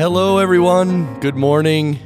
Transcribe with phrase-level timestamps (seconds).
[0.00, 1.20] Hello, everyone.
[1.20, 1.98] Good morning,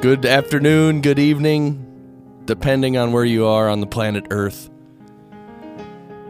[0.00, 4.70] good afternoon, good evening, depending on where you are on the planet Earth.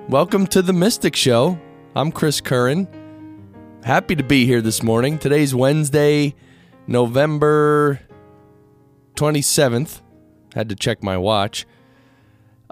[0.09, 1.57] Welcome to the Mystic Show.
[1.95, 2.89] I'm Chris Curran.
[3.85, 5.21] Happy to be here this morning.
[5.21, 6.35] Today's Wednesday,
[6.89, 8.01] November
[9.15, 10.01] 27th.
[10.53, 11.65] Had to check my watch.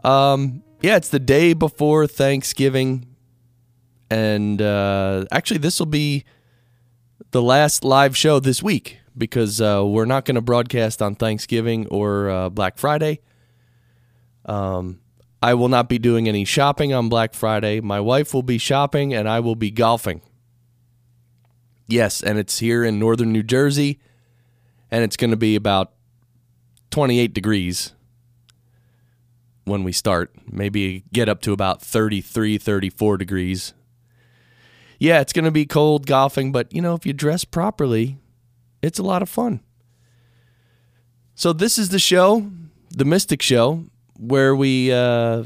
[0.02, 3.06] Um, yeah, it's the day before Thanksgiving.
[4.10, 6.24] And uh, actually, this will be
[7.30, 11.87] the last live show this week because uh, we're not going to broadcast on Thanksgiving
[11.88, 13.21] or uh, Black Friday.
[14.46, 15.01] Um,
[15.43, 17.80] I will not be doing any shopping on Black Friday.
[17.80, 20.23] My wife will be shopping and I will be golfing.
[21.87, 23.99] Yes, and it's here in northern New Jersey,
[24.90, 25.93] and it's going to be about
[26.90, 27.95] 28 degrees
[29.65, 30.30] when we start.
[30.46, 33.73] Maybe get up to about 33, 34 degrees
[34.99, 38.18] yeah, it's going to be cold golfing, but you know, if you dress properly,
[38.82, 39.60] it's a lot of fun.
[41.35, 42.51] So this is the show,
[42.90, 43.85] the Mystic Show,
[44.18, 45.45] where we uh,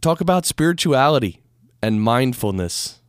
[0.00, 1.42] talk about spirituality
[1.80, 3.00] and mindfulness,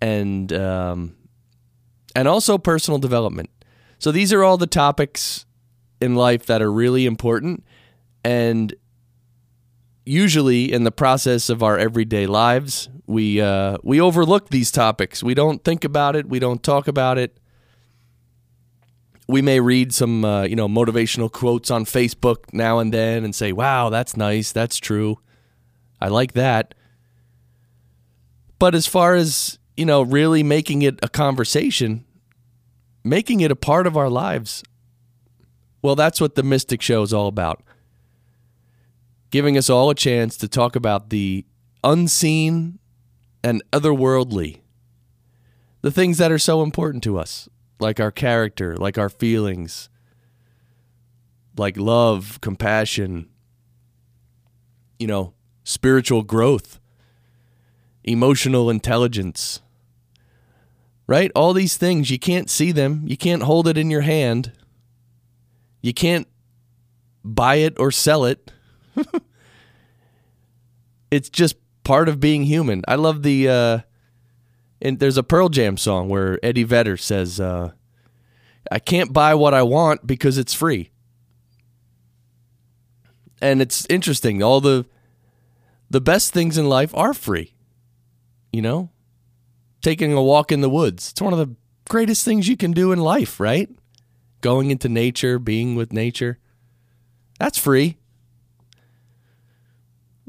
[0.00, 1.16] and um,
[2.14, 3.50] and also personal development.
[3.98, 5.44] So these are all the topics
[6.00, 7.64] in life that are really important,
[8.22, 8.72] and
[10.04, 15.22] usually in the process of our everyday lives, we uh, we overlook these topics.
[15.22, 16.28] We don't think about it.
[16.28, 17.38] We don't talk about it.
[19.26, 23.34] We may read some uh, you know motivational quotes on Facebook now and then and
[23.34, 24.52] say, "Wow, that's nice.
[24.52, 25.18] That's true.
[26.00, 26.74] I like that."
[28.58, 32.04] But as far as you know, really making it a conversation,
[33.02, 34.62] making it a part of our lives,
[35.82, 37.62] well, that's what the Mystic Show is all about
[39.34, 41.44] giving us all a chance to talk about the
[41.82, 42.78] unseen
[43.42, 44.60] and otherworldly,
[45.80, 47.48] the things that are so important to us,
[47.80, 49.88] like our character, like our feelings,
[51.56, 53.28] like love, compassion,
[55.00, 55.34] you know,
[55.64, 56.78] spiritual growth,
[58.04, 59.60] emotional intelligence.
[61.08, 61.32] Right?
[61.34, 63.02] All these things, you can't see them.
[63.04, 64.52] You can't hold it in your hand.
[65.82, 66.28] You can't
[67.24, 68.52] buy it or sell it.
[71.10, 72.82] it's just part of being human.
[72.88, 73.78] I love the uh
[74.82, 77.72] and there's a Pearl Jam song where Eddie Vedder says uh
[78.70, 80.90] I can't buy what I want because it's free.
[83.40, 84.42] And it's interesting.
[84.42, 84.86] All the
[85.90, 87.54] the best things in life are free.
[88.52, 88.90] You know?
[89.82, 91.10] Taking a walk in the woods.
[91.10, 91.54] It's one of the
[91.88, 93.68] greatest things you can do in life, right?
[94.40, 96.38] Going into nature, being with nature.
[97.38, 97.98] That's free.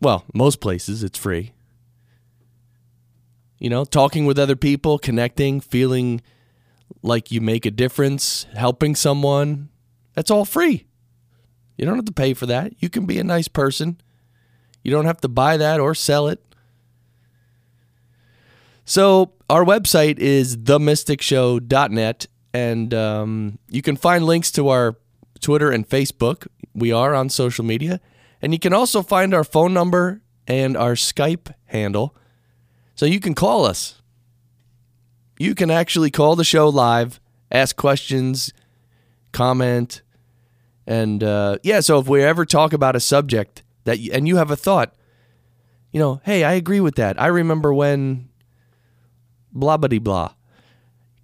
[0.06, 1.54] Well, most places it's free.
[3.58, 6.22] You know, talking with other people, connecting, feeling
[7.02, 9.70] like you make a difference, helping someone,
[10.14, 10.86] that's all free.
[11.76, 12.74] You don't have to pay for that.
[12.78, 14.00] You can be a nice person.
[14.84, 16.40] You don't have to buy that or sell it.
[18.84, 24.98] So, our website is themysticshow.net, and um, you can find links to our
[25.40, 26.46] Twitter and Facebook.
[26.76, 28.00] We are on social media.
[28.42, 32.16] And you can also find our phone number and our Skype handle.
[32.96, 34.02] So you can call us.
[35.38, 37.20] You can actually call the show live,
[37.52, 38.54] ask questions,
[39.32, 40.02] comment.
[40.88, 44.38] And uh, yeah, so if we ever talk about a subject that you, and you
[44.38, 44.96] have a thought,
[45.92, 47.20] you know, hey, I agree with that.
[47.22, 48.30] I remember when
[49.52, 50.34] blah blah blah.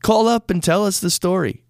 [0.01, 1.63] Call up and tell us the story.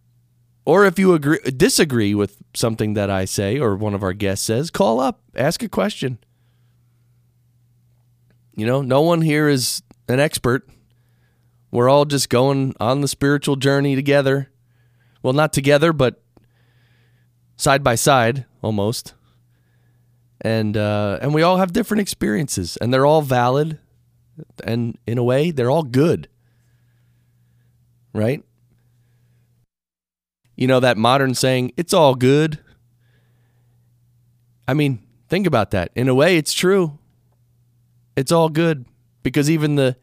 [0.64, 4.46] Or if you agree disagree with something that I say or one of our guests
[4.46, 6.20] says, call up, ask a question.
[8.56, 10.70] You know, no one here is an expert.
[11.72, 14.52] We're all just going on the spiritual journey together.
[15.24, 16.22] Well, not together, but
[17.56, 19.14] side by side almost.
[20.42, 23.78] And uh, and we all have different experiences, and they're all valid,
[24.64, 26.28] and in a way, they're all good.
[28.12, 28.44] Right?
[30.56, 32.60] You know, that modern saying, it's all good.
[34.68, 35.92] I mean, think about that.
[35.96, 37.00] In a way, it's true.
[38.16, 38.86] It's all good
[39.24, 39.96] because even the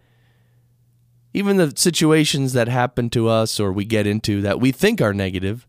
[1.34, 5.12] even the situations that happen to us or we get into that we think are
[5.12, 5.66] negative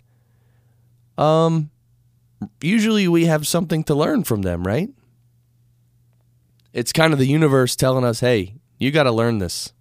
[1.17, 1.69] um
[2.61, 4.89] usually we have something to learn from them, right?
[6.73, 9.73] It's kind of the universe telling us, "Hey, you got to learn this.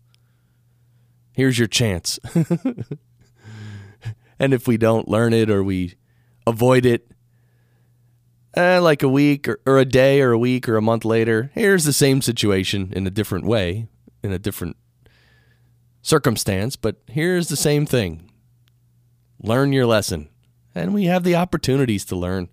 [1.32, 2.18] Here's your chance."
[4.38, 5.94] And if we don't learn it or we
[6.46, 7.10] avoid it,
[8.54, 11.50] eh, like a week or, or a day or a week or a month later,
[11.54, 13.88] here's the same situation in a different way,
[14.22, 14.76] in a different
[16.02, 18.30] circumstance, but here's the same thing
[19.40, 20.28] learn your lesson.
[20.74, 22.48] And we have the opportunities to learn.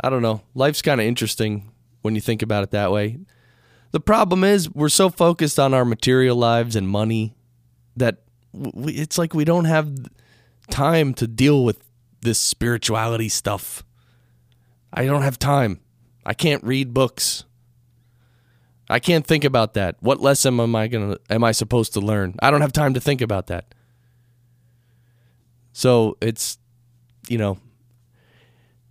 [0.00, 0.42] I don't know.
[0.54, 1.70] Life's kind of interesting
[2.02, 3.18] when you think about it that way.
[3.92, 7.36] The problem is, we're so focused on our material lives and money
[7.96, 8.23] that
[8.54, 9.92] we, it's like we don't have
[10.70, 11.82] time to deal with
[12.20, 13.82] this spirituality stuff.
[14.92, 15.80] I don't have time.
[16.24, 17.44] I can't read books.
[18.88, 19.96] I can't think about that.
[20.00, 22.34] What lesson am I going to am I supposed to learn?
[22.40, 23.74] I don't have time to think about that.
[25.72, 26.58] So, it's
[27.28, 27.58] you know,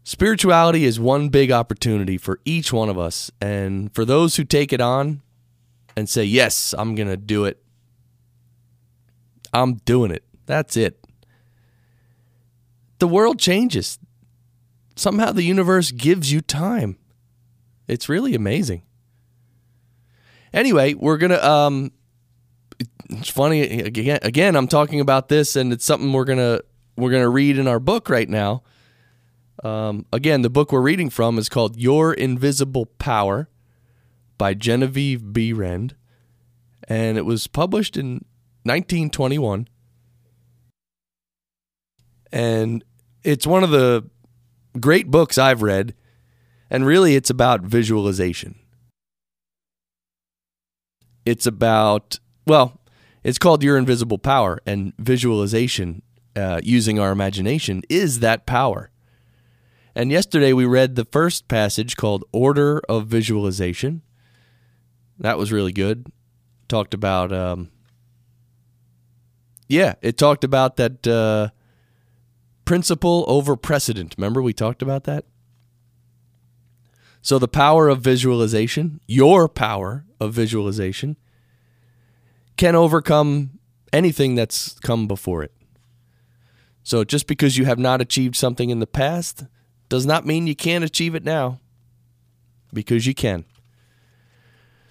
[0.05, 3.31] Spirituality is one big opportunity for each one of us.
[3.39, 5.21] And for those who take it on
[5.95, 7.62] and say, Yes, I'm going to do it,
[9.53, 10.23] I'm doing it.
[10.45, 11.05] That's it.
[12.99, 13.99] The world changes.
[14.95, 16.97] Somehow the universe gives you time.
[17.87, 18.83] It's really amazing.
[20.53, 21.91] Anyway, we're going to um
[23.09, 26.63] it's funny again again I'm talking about this and it's something we're going to
[26.95, 28.63] we're going to read in our book right now
[29.63, 33.49] um, again, the book we're reading from is called Your Invisible Power
[34.37, 35.95] by Genevieve Behrend,
[36.87, 38.25] and it was published in
[38.63, 39.67] 1921.
[42.31, 42.83] And
[43.23, 44.09] it's one of the
[44.79, 45.93] great books I've read,
[46.69, 48.55] and really it's about visualization.
[51.25, 52.81] It's about, well,
[53.23, 56.01] it's called Your Invisible Power, and visualization
[56.35, 58.89] uh, using our imagination is that power.
[59.95, 64.01] And yesterday we read the first passage called Order of Visualization.
[65.19, 66.07] That was really good.
[66.67, 67.69] Talked about, um,
[69.67, 71.49] yeah, it talked about that uh,
[72.65, 74.15] principle over precedent.
[74.17, 75.25] Remember we talked about that?
[77.21, 81.15] So the power of visualization, your power of visualization,
[82.57, 83.59] can overcome
[83.93, 85.53] anything that's come before it.
[86.83, 89.45] So just because you have not achieved something in the past
[89.87, 91.59] does not mean you can't achieve it now,
[92.73, 93.45] because you can.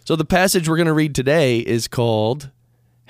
[0.04, 2.50] So, the passage we're going to read today is called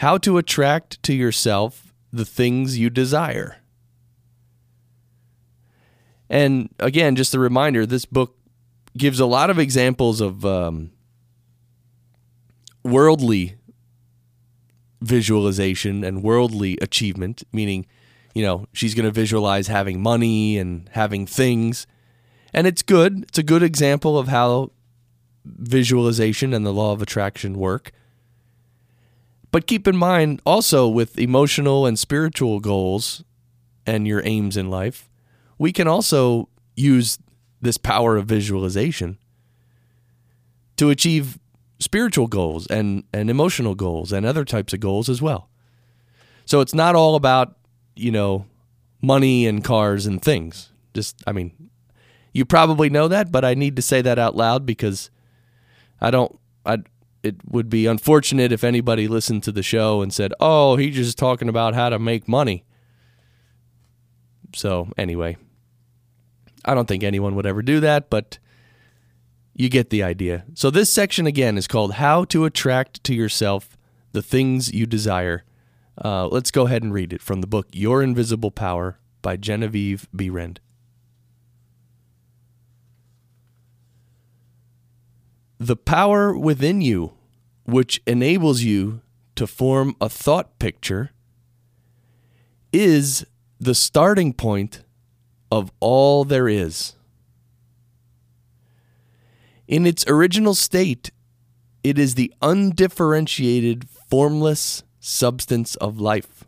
[0.02, 3.58] How to Attract to Yourself the Things You Desire.
[6.28, 8.36] And again, just a reminder this book
[8.96, 10.90] gives a lot of examples of um,
[12.82, 13.54] worldly
[15.00, 17.86] visualization and worldly achievement, meaning
[18.34, 21.86] you know, she's going to visualize having money and having things.
[22.52, 23.22] And it's good.
[23.28, 24.72] It's a good example of how
[25.44, 27.92] visualization and the law of attraction work.
[29.52, 33.22] But keep in mind also with emotional and spiritual goals
[33.86, 35.08] and your aims in life,
[35.58, 37.18] we can also use
[37.60, 39.18] this power of visualization
[40.76, 41.38] to achieve
[41.78, 45.48] spiritual goals and, and emotional goals and other types of goals as well.
[46.44, 47.56] So it's not all about
[47.94, 48.46] you know,
[49.00, 50.70] money and cars and things.
[50.94, 51.52] Just, I mean,
[52.32, 55.10] you probably know that, but I need to say that out loud because
[56.00, 56.78] I don't, I,
[57.22, 61.18] it would be unfortunate if anybody listened to the show and said, oh, he's just
[61.18, 62.64] talking about how to make money.
[64.54, 65.36] So, anyway,
[66.64, 68.38] I don't think anyone would ever do that, but
[69.54, 70.44] you get the idea.
[70.54, 73.78] So, this section again is called How to Attract to Yourself
[74.12, 75.44] the Things You Desire
[76.02, 80.08] uh, let's go ahead and read it from the book Your Invisible Power by Genevieve
[80.14, 80.60] Behrend.
[85.62, 87.12] The power within you,
[87.66, 89.00] which enables you
[89.36, 91.12] to form a thought picture,
[92.72, 93.24] is
[93.60, 94.82] the starting point
[95.52, 96.96] of all there is.
[99.68, 101.12] In its original state,
[101.84, 106.42] it is the undifferentiated, formless, substance of life.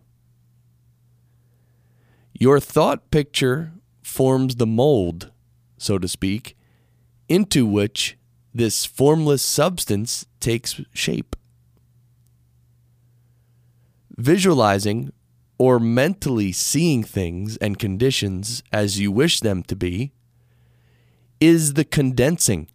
[2.32, 5.30] Your thought picture forms the mold,
[5.78, 6.56] so to speak,
[7.28, 8.16] into which
[8.54, 11.34] this formless substance takes shape.
[14.16, 15.12] Visualizing
[15.58, 20.12] or mentally seeing things and conditions as you wish them to be
[21.40, 22.68] is the condensing,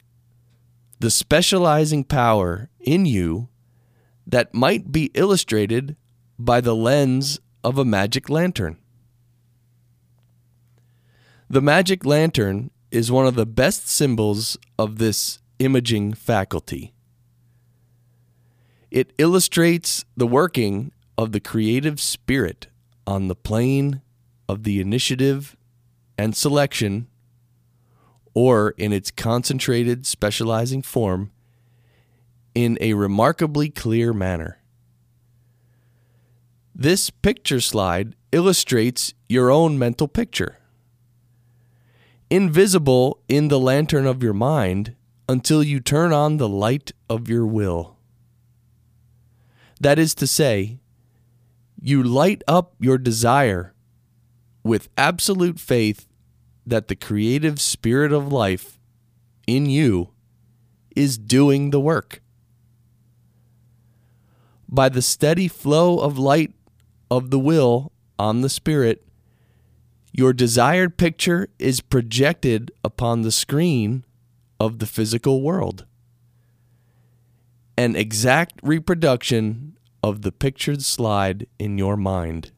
[0.99, 3.47] the specializing power in you
[4.27, 5.95] that might be illustrated
[6.37, 8.77] by the lens of a magic lantern.
[11.49, 16.93] The magic lantern is one of the best symbols of this imaging faculty.
[18.89, 22.67] It illustrates the working of the creative spirit
[23.05, 24.01] on the plane
[24.47, 25.55] of the initiative
[26.17, 27.07] and selection,
[28.33, 31.31] or in its concentrated specializing form,
[32.55, 34.59] in a remarkably clear manner.
[36.73, 40.57] This picture slide illustrates your own mental picture.
[42.29, 44.95] Invisible in the lantern of your mind
[45.29, 47.97] until you turn on the light of your will.
[49.79, 50.79] That is to say,
[51.79, 53.75] you light up your desire
[54.63, 56.07] with absolute faith
[56.65, 58.79] that the creative spirit of life
[59.45, 60.09] in you
[60.95, 62.23] is doing the work.
[64.67, 66.55] By the steady flow of light
[67.11, 69.05] of the will on the spirit,
[70.11, 74.05] your desired picture is projected upon the screen
[74.59, 75.85] of the physical world.
[77.77, 82.51] An exact reproduction of the pictured slide in your mind.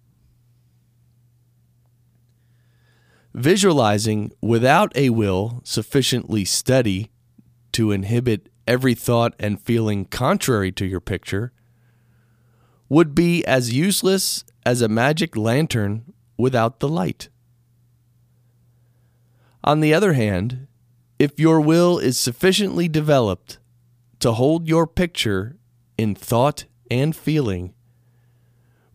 [3.34, 7.12] Visualizing without a will sufficiently steady
[7.72, 11.54] to inhibit every thought and feeling contrary to your picture
[12.90, 17.30] would be as useless as a magic lantern without the light.
[19.64, 20.68] On the other hand,
[21.22, 23.60] if your will is sufficiently developed
[24.20, 25.56] to hold your picture
[25.96, 27.76] in thought and feeling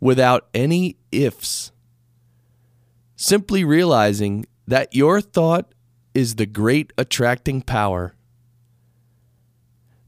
[0.01, 1.71] without any ifs,
[3.15, 5.73] simply realizing that your thought
[6.15, 8.13] is the great attracting power,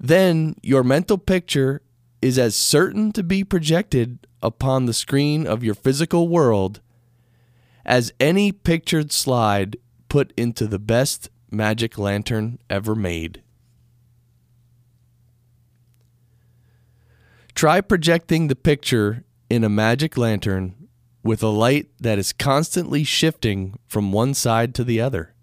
[0.00, 1.82] then your mental picture
[2.20, 6.80] is as certain to be projected upon the screen of your physical world
[7.86, 9.76] as any pictured slide
[10.08, 13.42] put into the best magic lantern ever made.
[17.54, 20.88] Try projecting the picture in a magic lantern
[21.24, 25.34] with a light that is constantly shifting from one side to the other.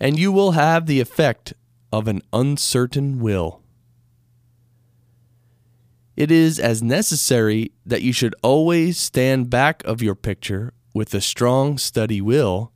[0.00, 1.54] And you will have the effect
[1.92, 3.62] of an uncertain will.
[6.16, 11.20] It is as necessary that you should always stand back of your picture with a
[11.20, 12.71] strong, steady will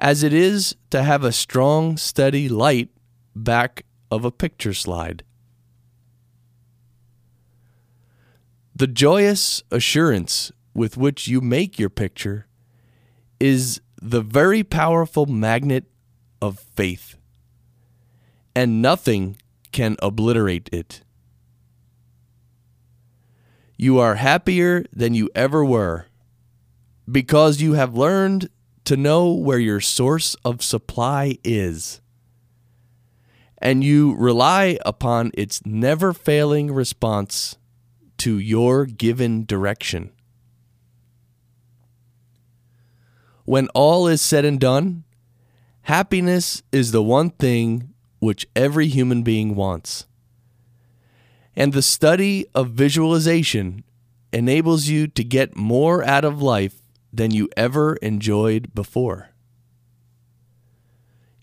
[0.00, 2.88] as it is to have a strong, steady light
[3.36, 5.22] back of a picture slide.
[8.74, 12.46] The joyous assurance with which you make your picture
[13.38, 15.84] is the very powerful magnet
[16.40, 17.16] of faith,
[18.56, 19.36] and nothing
[19.72, 21.02] can obliterate it.
[23.76, 26.06] You are happier than you ever were
[27.10, 28.48] because you have learned
[28.90, 32.00] to know where your source of supply is.
[33.58, 37.56] And you rely upon its never failing response
[38.18, 40.10] to your given direction.
[43.44, 45.04] When all is said and done,
[45.82, 50.06] happiness is the one thing which every human being wants.
[51.54, 53.84] And the study of visualization
[54.32, 56.80] enables you to get more out of life
[57.12, 59.30] than you ever enjoyed before.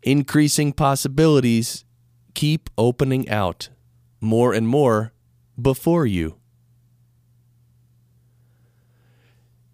[0.03, 1.83] Increasing possibilities
[2.33, 3.69] keep opening out
[4.21, 5.13] more and more
[5.59, 6.38] before you.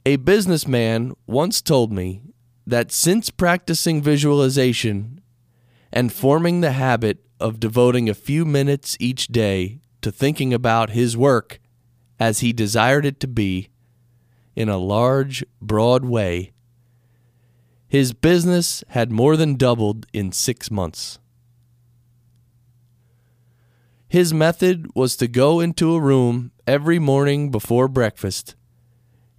[0.06, 2.22] A businessman once told me
[2.66, 5.22] that since practicing visualization
[5.92, 11.16] and forming the habit of devoting a few minutes each day to thinking about his
[11.16, 11.60] work
[12.20, 13.70] as he desired it to be
[14.56, 16.52] in a large, broad way,
[17.88, 21.20] his business had more than doubled in six months.
[24.08, 28.56] His method was to go into a room every morning before breakfast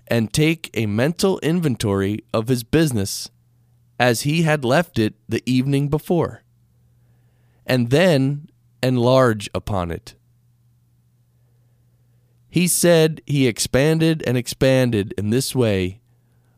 [0.06, 3.30] and take a mental inventory of his business
[3.99, 6.42] as he had left it the evening before,
[7.66, 8.49] and then
[8.83, 10.14] enlarge upon it.
[12.54, 16.00] He said he expanded and expanded in this way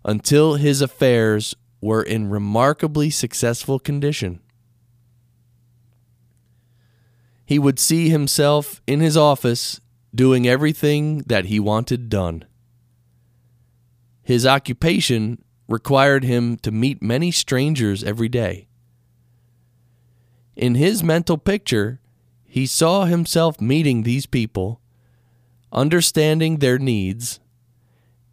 [0.04, 4.40] until his affairs were in remarkably successful condition.
[7.46, 9.80] He would see himself in his office
[10.14, 12.44] doing everything that he wanted done.
[14.22, 18.68] His occupation required him to meet many strangers every day.
[20.56, 22.02] In his mental picture,
[22.44, 24.82] he saw himself meeting these people,
[25.72, 27.40] understanding their needs,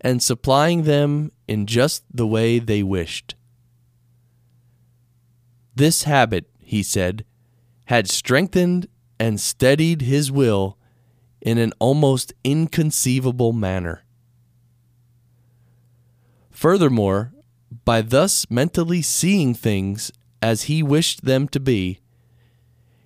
[0.01, 3.35] and supplying them in just the way they wished.
[5.75, 7.25] This habit, he said,
[7.85, 8.87] had strengthened
[9.19, 10.77] and steadied his will
[11.41, 14.03] in an almost inconceivable manner.
[16.51, 17.33] Furthermore,
[17.85, 20.11] by thus mentally seeing things
[20.41, 21.99] as he wished them to be,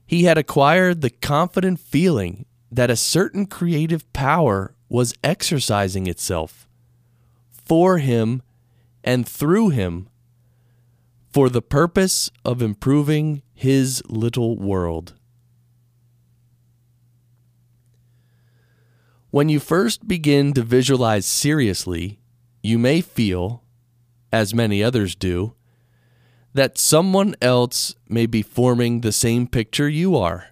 [0.06, 6.68] he had acquired the confident feeling that a certain creative power was exercising itself
[7.50, 8.42] for him
[9.04, 10.08] and through him
[11.30, 15.14] for the purpose of improving his little world.
[19.30, 22.20] When you first begin to visualize seriously,
[22.64, 23.64] you may feel,
[24.32, 25.54] as many others do,
[26.54, 30.48] that someone else may be forming the same picture you are,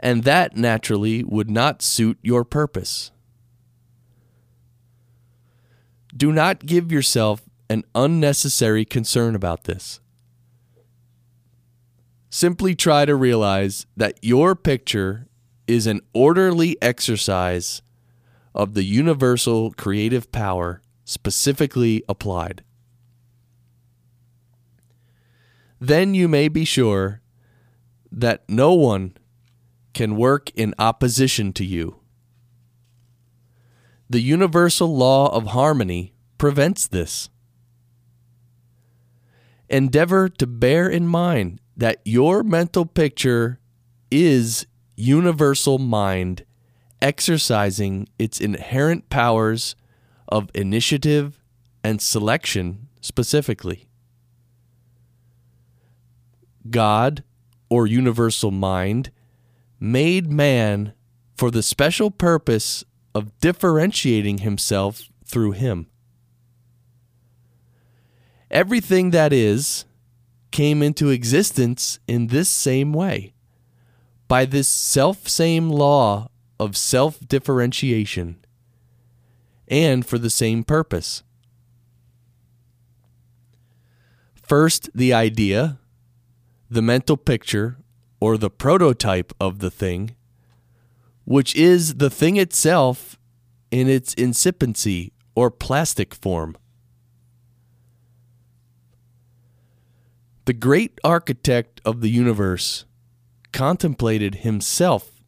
[0.00, 3.10] and that naturally would not suit your purpose.
[6.16, 10.00] Do not give yourself an unnecessary concern about this.
[12.30, 15.28] Simply try to realize that your picture
[15.66, 17.82] is an orderly exercise
[18.54, 22.62] of the universal creative power specifically applied.
[25.80, 27.20] Then you may be sure
[28.10, 29.16] that no one
[29.94, 32.00] can work in opposition to you.
[34.10, 37.30] The universal law of harmony prevents this.
[39.70, 43.58] Endeavor to bear in mind that your mental picture
[44.10, 46.44] is universal mind
[47.00, 49.74] exercising its inherent powers
[50.28, 51.42] of initiative
[51.82, 53.88] and selection specifically.
[56.70, 57.22] God,
[57.68, 59.10] or universal mind,
[59.84, 60.94] made man
[61.36, 65.86] for the special purpose of differentiating himself through him.
[68.50, 69.84] Everything that is
[70.50, 73.34] came into existence in this same way
[74.26, 78.36] by this self same law of self differentiation
[79.68, 81.22] and for the same purpose.
[84.34, 85.78] First, the idea,
[86.70, 87.76] the mental picture,
[88.24, 90.16] or the prototype of the thing,
[91.26, 93.18] which is the thing itself
[93.70, 96.56] in its incipiency or plastic form.
[100.46, 102.86] The great architect of the universe
[103.52, 105.22] contemplated himself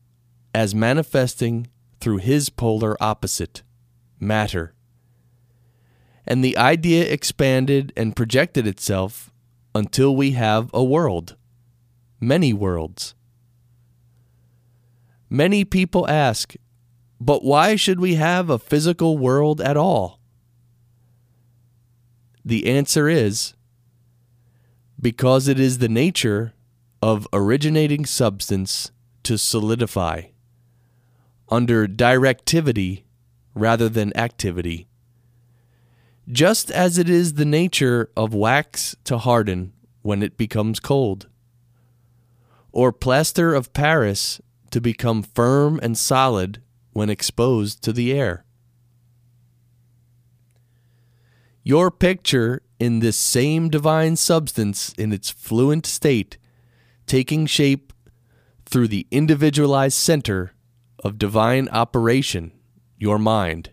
[0.54, 1.66] as manifesting
[2.00, 3.62] through his polar opposite,
[4.18, 4.74] matter.
[6.26, 9.30] And the idea expanded and projected itself
[9.74, 11.36] until we have a world,
[12.26, 13.14] many worlds.
[15.30, 16.54] Many people ask,
[17.20, 20.20] but why should we have a physical world at all?
[22.44, 23.54] The answer is
[25.00, 26.52] because it is the nature
[27.00, 28.90] of originating substance
[29.22, 30.22] to solidify
[31.48, 33.04] under directivity
[33.54, 34.88] rather than activity.
[36.28, 41.28] Just as it is the nature of wax to harden when it becomes cold,
[42.76, 44.38] or plaster of Paris
[44.70, 46.60] to become firm and solid
[46.92, 48.44] when exposed to the air.
[51.62, 56.36] Your picture in this same divine substance in its fluent state
[57.06, 57.94] taking shape
[58.66, 60.52] through the individualized center
[61.02, 62.52] of divine operation,
[62.98, 63.70] your mind.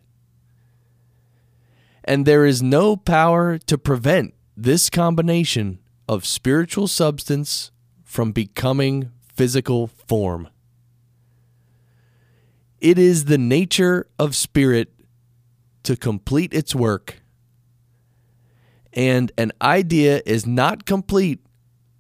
[2.06, 7.73] And there is no power to prevent this combination of spiritual substance
[8.14, 10.48] from becoming physical form.
[12.80, 14.94] It is the nature of spirit
[15.82, 17.24] to complete its work,
[18.94, 21.44] and an idea is not complete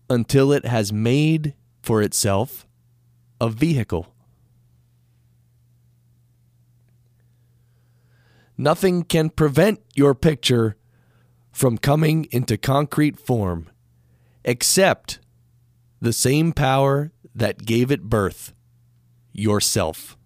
[0.08, 2.68] until it has made for itself
[3.42, 4.14] a vehicle.
[8.56, 10.76] Nothing can prevent your picture
[11.52, 13.68] from coming into concrete form
[14.46, 15.18] except
[16.04, 18.54] the same power that gave it birth
[19.32, 20.18] yourself.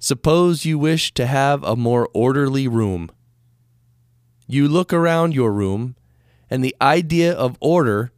[0.00, 3.12] Suppose you wish to have a more orderly room.
[4.48, 5.94] You look around your room
[6.50, 8.10] and the idea of order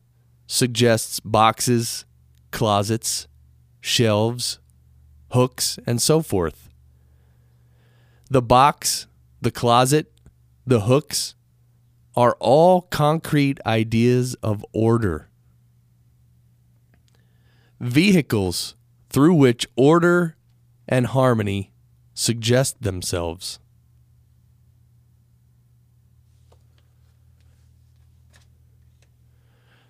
[0.46, 2.06] suggests boxes,
[2.50, 3.28] closets,
[3.82, 4.58] shelves,
[5.32, 6.70] hooks, and so forth.
[8.30, 9.06] The box,
[9.42, 10.10] the closet,
[10.66, 11.34] the hooks
[12.16, 15.28] are all concrete ideas of order.
[17.78, 18.74] Vehicles
[19.08, 20.36] through which order
[20.88, 21.72] and harmony
[22.14, 23.58] suggest themselves.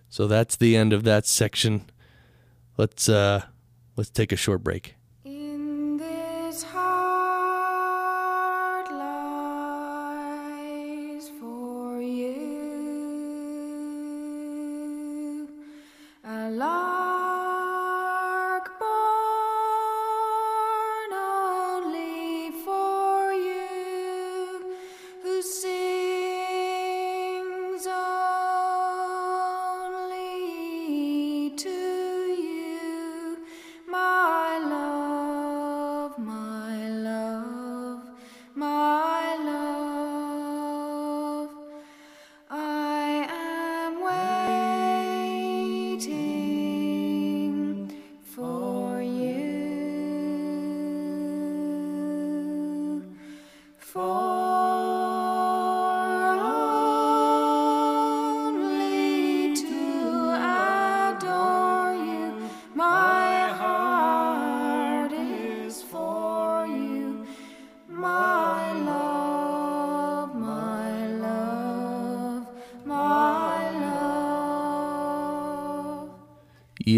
[0.08, 1.90] So that's the end of that section.
[2.76, 3.44] Let's uh
[3.96, 4.96] let's take a short break.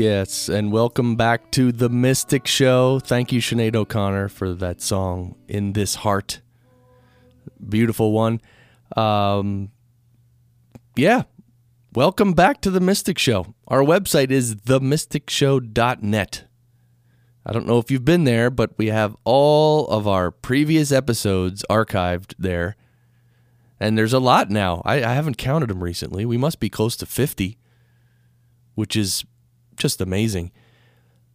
[0.02, 2.98] Yes, and welcome back to the Mystic Show.
[2.98, 6.40] Thank you, Sinead O'Connor, for that song, In This Heart.
[7.68, 8.40] Beautiful one.
[8.96, 9.70] Um,
[10.96, 11.22] yeah,
[11.94, 13.54] welcome back to the Mystic Show.
[13.68, 16.44] Our website is themysticshow.net.
[17.46, 21.64] I don't know if you've been there, but we have all of our previous episodes
[21.70, 22.74] archived there.
[23.78, 24.82] And there's a lot now.
[24.84, 26.26] I, I haven't counted them recently.
[26.26, 27.56] We must be close to 50,
[28.74, 29.24] which is
[29.76, 30.52] just amazing.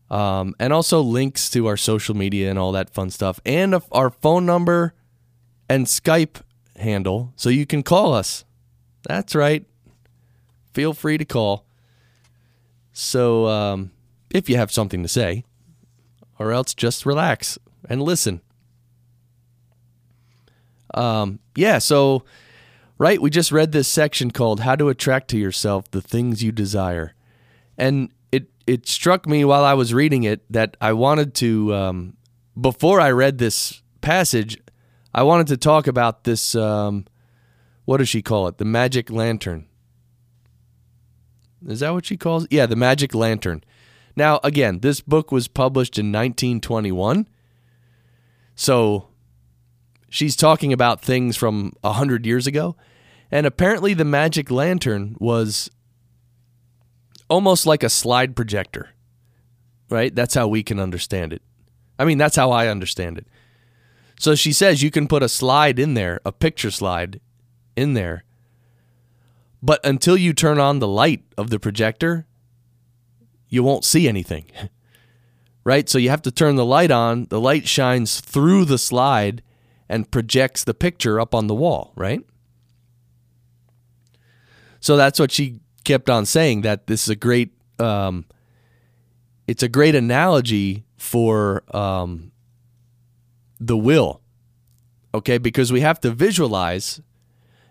[0.09, 4.09] Um, and also links to our social media and all that fun stuff, and our
[4.09, 4.93] phone number
[5.69, 6.41] and Skype
[6.77, 8.45] handle so you can call us.
[9.03, 9.65] That's right.
[10.73, 11.65] Feel free to call.
[12.93, 13.91] So, um,
[14.29, 15.43] if you have something to say,
[16.39, 17.57] or else just relax
[17.89, 18.41] and listen.
[20.93, 22.23] Um, yeah, so,
[22.97, 26.51] right, we just read this section called How to Attract to Yourself the Things You
[26.51, 27.13] Desire.
[27.77, 28.09] And
[28.67, 32.17] it, struck me while I was reading it that I wanted to, um,
[32.59, 34.59] before I read this passage,
[35.13, 37.05] I wanted to talk about this, um,
[37.85, 38.57] what does she call it?
[38.57, 39.67] The magic lantern.
[41.65, 42.51] Is that what she calls it?
[42.51, 43.63] Yeah, the magic lantern.
[44.15, 47.27] Now, again, this book was published in 1921.
[48.55, 49.09] So
[50.09, 52.75] she's talking about things from a 100 years ago.
[53.29, 55.69] And apparently, the magic lantern was
[57.29, 58.89] almost like a slide projector,
[59.89, 60.13] right?
[60.13, 61.41] That's how we can understand it.
[61.99, 63.27] I mean, that's how I understand it.
[64.19, 67.19] So she says you can put a slide in there, a picture slide
[67.75, 68.23] in there.
[69.61, 72.25] But until you turn on the light of the projector,
[73.49, 74.45] you won't see anything.
[75.67, 75.89] right?
[75.89, 77.25] So you have to turn the light on.
[77.25, 79.43] The light shines through the slide
[79.89, 82.21] and projects the picture up on the wall, right?
[84.79, 88.25] So that's what she kept on saying that this is a great um,
[89.47, 92.33] it's a great analogy for um,
[93.57, 94.21] the will.
[95.13, 97.01] Okay, because we have to visualize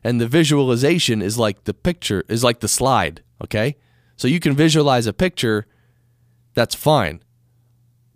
[0.02, 3.76] and the visualization is like the picture is like the slide, okay?
[4.16, 5.66] So you can visualize a picture
[6.55, 7.22] that's fine.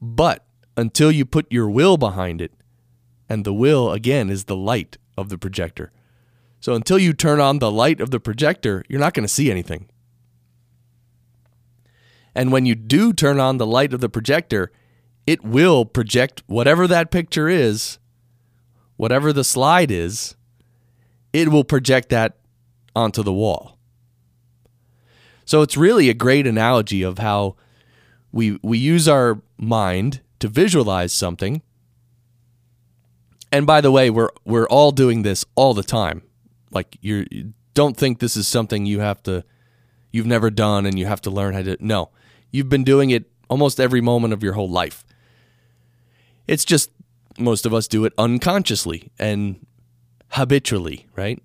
[0.01, 0.47] But
[0.79, 2.53] until you put your will behind it,
[3.29, 5.93] and the will again is the light of the projector.
[6.61, 9.51] So until you turn on the light of the projector, you're not going to see
[9.51, 9.89] anything.
[12.35, 14.71] And when you do turn on the light of the projector,
[15.27, 17.99] it will project whatever that picture is,
[18.97, 20.37] whatever the slide is,
[21.33, 22.37] it will project that
[22.95, 23.79] onto the wall.
[25.45, 27.57] So it's really a great analogy of how
[28.33, 31.63] we we use our mind to visualize something.
[33.51, 36.23] And by the way, we're we're all doing this all the time.
[36.71, 39.45] Like you don't think this is something you have to
[40.13, 42.11] you've never done and you have to learn how to no.
[42.51, 45.05] You've been doing it almost every moment of your whole life.
[46.47, 46.91] It's just
[47.39, 49.65] most of us do it unconsciously and
[50.31, 51.43] habitually, right?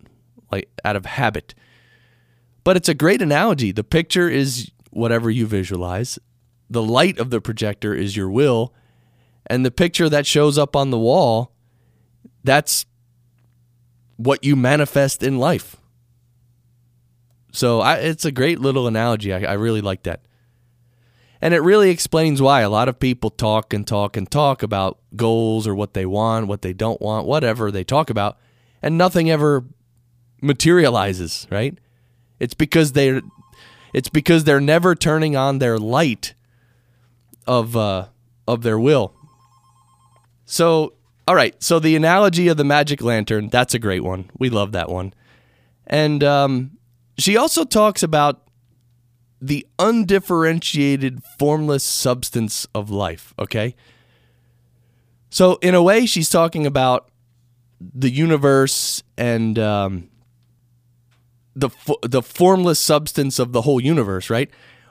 [0.51, 1.53] Like out of habit.
[2.63, 3.71] But it's a great analogy.
[3.71, 6.17] The picture is whatever you visualize,
[6.69, 8.73] the light of the projector is your will,
[9.47, 11.51] and the picture that shows up on the wall,
[12.43, 12.85] that's
[14.17, 15.75] what you manifest in life.
[17.51, 19.34] So I, it's a great little analogy.
[19.34, 20.21] I, I really like that.
[21.41, 24.99] And it really explains why a lot of people talk and talk and talk about
[25.15, 28.38] goals or what they want, what they don't want, whatever they talk about,
[28.82, 29.63] and nothing ever
[30.41, 31.78] materializes, right?
[32.39, 33.21] It's because they're
[33.93, 36.34] it's because they're never turning on their light
[37.47, 38.08] of uh,
[38.47, 39.13] of their will.
[40.45, 40.94] So,
[41.27, 41.61] all right.
[41.61, 44.29] So the analogy of the magic lantern, that's a great one.
[44.38, 45.13] We love that one.
[45.88, 46.77] And um,
[47.17, 48.41] she also talks about
[49.41, 53.33] the undifferentiated, formless substance of life.
[53.38, 53.75] Okay.
[55.29, 57.09] So, in a way, she's talking about
[57.81, 60.09] the universe and um,
[61.55, 64.49] the fo- the formless substance of the whole universe, right?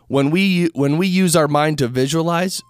[0.09, 2.63] When we when we use our mind to visualize,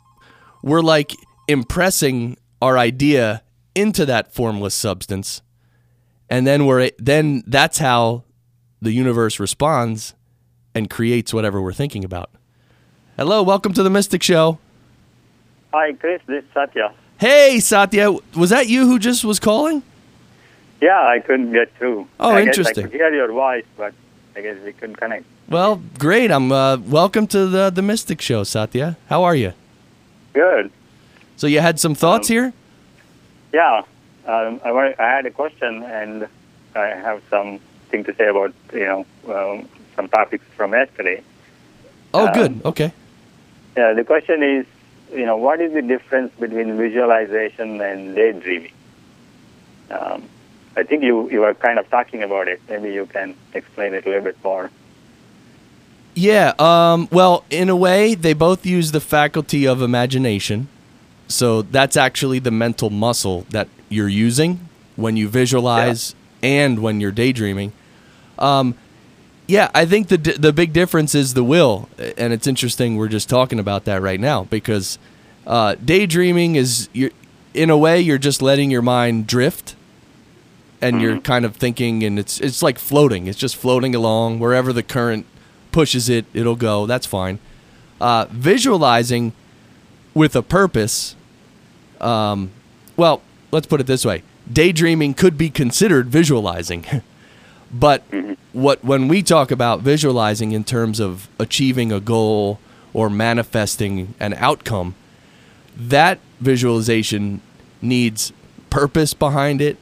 [0.62, 1.16] we're like
[1.48, 3.42] impressing our idea
[3.74, 5.42] into that formless substance,
[6.28, 8.24] and then we're then that's how
[8.80, 10.14] the universe responds
[10.74, 12.30] and creates whatever we're thinking about.
[13.16, 14.58] Hello, welcome to the Mystic Show.
[15.72, 16.20] Hi, Chris.
[16.26, 16.92] This is Satya.
[17.18, 19.82] Hey, Satya, was that you who just was calling?
[20.80, 22.06] Yeah, I couldn't get through.
[22.20, 22.74] Oh, I interesting.
[22.74, 23.94] Guess I could hear your voice, but
[24.36, 25.24] I guess we couldn't connect.
[25.48, 26.30] Well, great.
[26.30, 28.96] I'm uh, welcome to the the Mystic Show, Satya.
[29.08, 29.52] How are you?
[30.32, 30.70] Good.
[31.36, 32.52] So you had some thoughts here?
[33.54, 33.82] Yeah.
[34.26, 36.26] Um, I, I had a question, and
[36.74, 41.22] I have something to say about you know um, some topics from yesterday.
[42.12, 42.52] Oh, Um, good.
[42.64, 42.92] Okay.
[43.76, 44.66] Yeah, the question is,
[45.12, 48.72] you know, what is the difference between visualization and daydreaming?
[49.90, 50.24] Um,
[50.76, 52.60] I think you, you were kind of talking about it.
[52.68, 54.70] Maybe you can explain it a little bit more.
[56.14, 56.54] Yeah.
[56.58, 60.68] Um, well, in a way, they both use the faculty of imagination.
[61.34, 67.10] So that's actually the mental muscle that you're using when you visualize and when you're
[67.10, 67.72] daydreaming.
[68.38, 68.76] Um,
[69.48, 73.28] yeah, I think the the big difference is the will, and it's interesting we're just
[73.28, 74.98] talking about that right now because
[75.46, 77.10] uh, daydreaming is you
[77.52, 79.74] in a way you're just letting your mind drift,
[80.80, 83.26] and you're kind of thinking, and it's it's like floating.
[83.26, 85.26] It's just floating along wherever the current
[85.72, 86.86] pushes it, it'll go.
[86.86, 87.40] That's fine.
[88.00, 89.32] Uh, visualizing
[90.14, 91.16] with a purpose.
[92.00, 92.50] Um,
[92.96, 96.84] well, let's put it this way: daydreaming could be considered visualizing.
[97.74, 98.04] But
[98.52, 102.60] what when we talk about visualizing in terms of achieving a goal
[102.92, 104.94] or manifesting an outcome,
[105.76, 107.40] that visualization
[107.82, 108.32] needs
[108.70, 109.76] purpose behind it,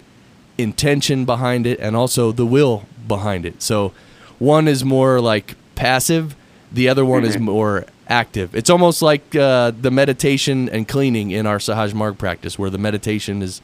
[0.56, 3.60] intention behind it, and also the will behind it.
[3.60, 3.92] So
[4.38, 6.34] one is more like passive,
[6.72, 8.54] the other one is more active.
[8.54, 12.78] It's almost like uh, the meditation and cleaning in our Sahaj Marg practice, where the
[12.88, 13.60] meditation is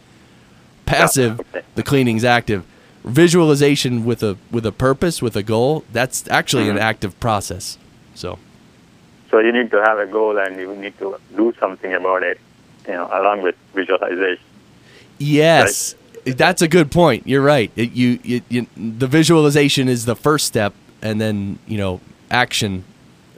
[0.87, 1.41] passive,
[1.75, 2.65] the cleaning's active.
[3.05, 6.91] Visualization with a with a purpose, with a goal, that's actually an Mhm.
[6.91, 7.79] active process.
[8.15, 8.39] So
[9.31, 12.39] So you need to have a goal and you need to do something about it,
[12.89, 14.45] you know, along with visualization.
[15.19, 15.95] yes,
[16.43, 17.21] that's a good point.
[17.31, 17.71] You're right.
[17.77, 20.73] It, you, you, you the visualization is the first step,
[21.07, 22.73] and then you know action,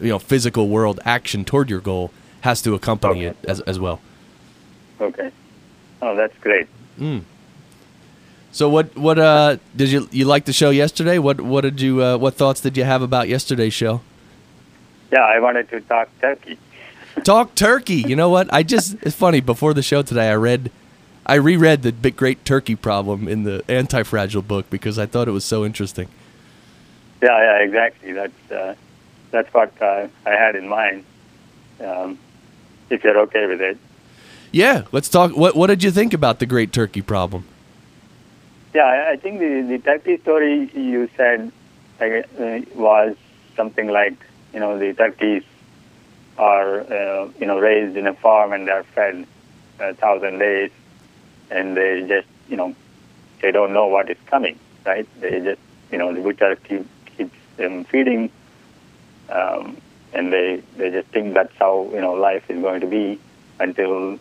[0.01, 2.11] you know physical world action toward your goal
[2.43, 3.39] has to accompany Okay.
[3.39, 4.01] it as as well.
[5.01, 5.31] Okay.
[6.03, 6.69] Oh, that's great.
[8.53, 11.19] So what what uh did you you like the show yesterday?
[11.19, 14.01] What what did you uh, what thoughts did you have about yesterday's show?
[15.13, 16.59] Yeah, I wanted to talk turkey.
[17.25, 17.97] Talk turkey.
[17.97, 18.53] You know what?
[18.53, 19.41] I just it's funny.
[19.41, 20.71] Before the show today, I read,
[21.27, 25.33] I reread the Big Great Turkey Problem in the Antifragile book because I thought it
[25.33, 26.09] was so interesting.
[27.21, 28.13] Yeah, yeah, exactly.
[28.13, 28.75] That's uh,
[29.31, 31.05] that's what uh, I had in mind.
[31.81, 32.19] Um,
[32.91, 33.79] if you're okay with it.
[34.53, 35.37] Yeah, let's talk.
[35.37, 37.45] What what did you think about the Great Turkey Problem?
[38.75, 41.51] Yeah, I- I think the, the turkey story you said
[42.01, 43.17] uh, uh, was
[43.57, 44.15] something like,
[44.55, 45.43] you know, the turkeys
[46.39, 49.27] are, uh, you know, raised in a farm and they're fed
[49.81, 50.71] a thousand days
[51.51, 52.75] and they just, you know,
[53.43, 55.07] they don't know what is coming, right?
[55.21, 58.31] They just, you know, the butcher keep, keeps them feeding
[59.31, 59.77] um,
[60.13, 63.21] and they, they just think that's how, you know, life is going to be
[63.59, 64.19] until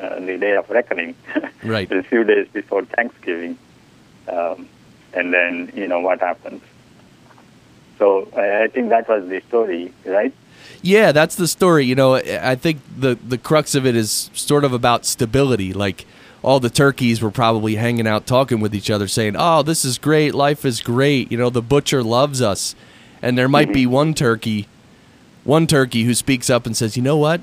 [0.00, 1.14] uh, the day of reckoning.
[1.62, 1.92] Right.
[1.92, 3.58] a few days before Thanksgiving,
[4.28, 4.66] um,
[5.12, 6.62] and then you know what happens.
[7.98, 10.32] So I, I think that was the story, right?
[10.80, 11.84] Yeah, that's the story.
[11.84, 15.74] You know, I think the the crux of it is sort of about stability.
[15.74, 16.06] Like
[16.42, 19.98] all the turkeys were probably hanging out talking with each other saying, "Oh, this is
[19.98, 20.34] great.
[20.34, 21.30] Life is great.
[21.30, 22.74] You know, the butcher loves us."
[23.22, 24.66] And there might be one turkey
[25.42, 27.40] one turkey who speaks up and says, "You know what?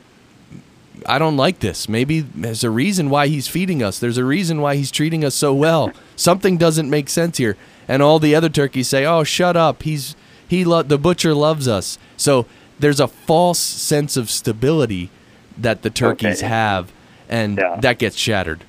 [1.05, 1.87] I don't like this.
[1.89, 3.97] Maybe there's a reason why he's feeding us.
[3.99, 5.91] There's a reason why he's treating us so well.
[6.15, 9.83] Something doesn't make sense here." And all the other turkeys say, "Oh, shut up.
[9.83, 10.15] He's
[10.47, 12.45] he lo- the butcher loves us." So
[12.79, 15.09] there's a false sense of stability
[15.57, 16.47] that the turkeys Okay.
[16.47, 16.91] have,
[17.29, 17.77] and Yeah.
[17.81, 18.63] that gets shattered.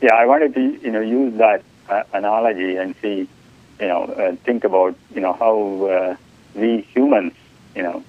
[0.00, 3.28] Yeah, I wanted to you know use that uh, analogy and see,
[3.82, 6.16] you know, uh, think about you know how uh,
[6.54, 7.34] we humans,
[7.74, 8.04] you know,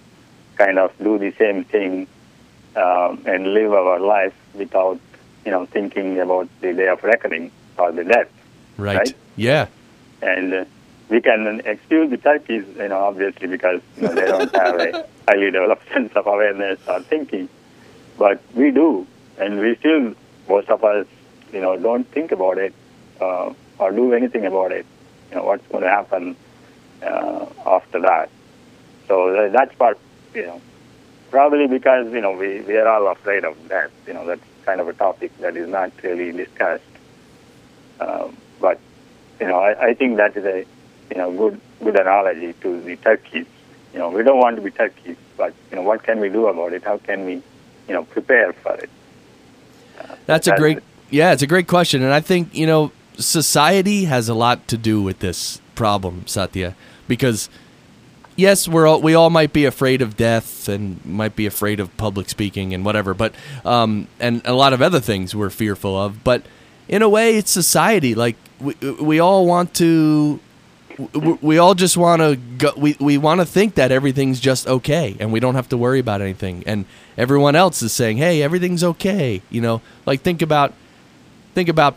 [0.55, 2.07] kind of do the same thing
[2.75, 4.99] um, and live our life without
[5.45, 8.29] you know thinking about the day of reckoning or the death.
[8.77, 8.97] Right?
[8.97, 9.13] Right.
[9.35, 9.67] Yeah.
[10.21, 10.65] and uh,
[11.09, 15.07] we can excuse the turkeys, you know, obviously because you know, they don't have a
[15.27, 17.49] highly developed sense of awareness or thinking,
[18.17, 19.05] but we do,
[19.39, 20.13] and we still,
[20.47, 21.07] most of us,
[21.51, 22.73] you know, don't think about it
[23.19, 24.85] uh, or do anything about it.
[25.33, 26.35] You know, what's going to happen
[27.01, 28.29] uh, after that?
[29.07, 29.97] So that's part,
[30.35, 30.61] you know,
[31.31, 33.89] probably because you know we we are all afraid of death.
[34.05, 36.83] You know, that's kind of a topic that is not really discussed.
[37.99, 38.79] Um, but
[39.39, 40.65] you know, I, I think that is a
[41.09, 43.47] you know good good analogy to the turkeys.
[43.91, 46.45] You know, we don't want to be turkeys, but you know, what can we do
[46.45, 46.83] about it?
[46.83, 47.41] How can we,
[47.87, 48.91] you know, prepare for it?
[50.27, 54.29] That's a great yeah, it's a great question, and I think you know society has
[54.29, 56.75] a lot to do with this problem, Satya,
[57.07, 57.49] because
[58.35, 61.95] yes, we're all, we all might be afraid of death and might be afraid of
[61.97, 63.33] public speaking and whatever, but
[63.65, 66.43] um, and a lot of other things we're fearful of, but
[66.87, 68.13] in a way, it's society.
[68.13, 70.39] Like we we all want to
[70.97, 74.67] w- we all just want to go we, we want to think that everything's just
[74.67, 76.85] okay and we don't have to worry about anything and
[77.17, 80.73] everyone else is saying hey everything's okay you know like think about
[81.53, 81.95] think about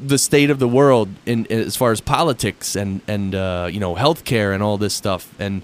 [0.00, 3.80] the state of the world in, in as far as politics and and uh, you
[3.80, 5.62] know healthcare and all this stuff and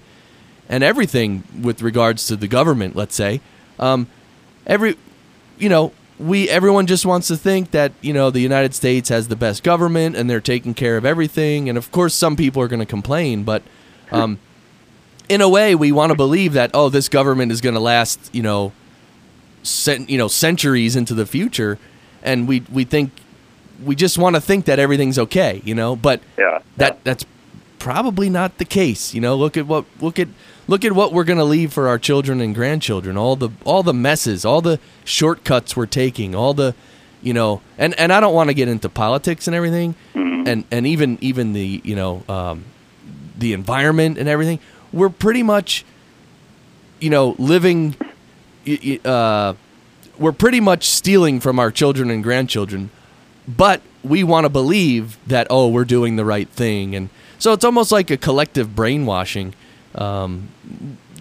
[0.69, 3.41] and everything with regards to the government let's say
[3.79, 4.07] um,
[4.65, 4.95] every
[5.57, 9.27] you know we everyone just wants to think that you know the United States has
[9.27, 11.69] the best government and they're taking care of everything.
[11.69, 13.61] And of course some people are going to complain but
[14.11, 14.39] um,
[15.27, 18.29] in a way we want to believe that oh this government is going to last
[18.33, 18.71] you know
[19.63, 21.79] cent- you know centuries into the future.
[22.21, 23.11] And we we think
[23.85, 25.95] we just want to think that everything's okay you know?
[25.95, 26.59] But Yeah.
[26.77, 27.25] that that's
[27.79, 29.35] probably not the case you know?
[29.35, 30.27] Look at what look at
[30.67, 33.17] look at what we're going to leave for our children and grandchildren.
[33.17, 36.73] All the all the messes all the shortcuts we're taking all the
[37.21, 39.95] you know and and I don't want to get into politics and everything.
[40.45, 42.65] And and even even the you know um,
[43.37, 44.59] the environment and everything.
[44.91, 45.85] We're pretty much
[46.99, 47.95] you know living
[49.05, 49.53] uh,
[50.17, 52.89] we're pretty much stealing from our children and grandchildren
[53.47, 57.65] but we want to believe that oh we're doing the right thing and so it's
[57.65, 59.53] almost like a collective brainwashing
[59.95, 60.49] um,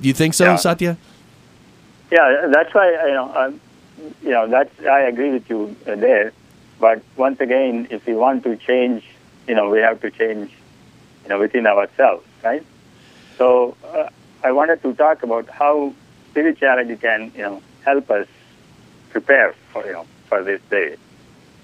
[0.00, 0.56] do you think so Yeah.
[0.56, 0.96] satya
[2.10, 3.60] Yeah, that's why you know, um,
[4.22, 6.32] you know, that's I agree with you there.
[6.78, 9.02] But once again, if we want to change,
[9.48, 10.50] you know, we have to change,
[11.22, 12.64] you know, within ourselves, right?
[13.38, 14.08] So uh,
[14.44, 15.94] I wanted to talk about how
[16.30, 18.26] spirituality can, you know, help us
[19.10, 20.96] prepare for, you know, for this day,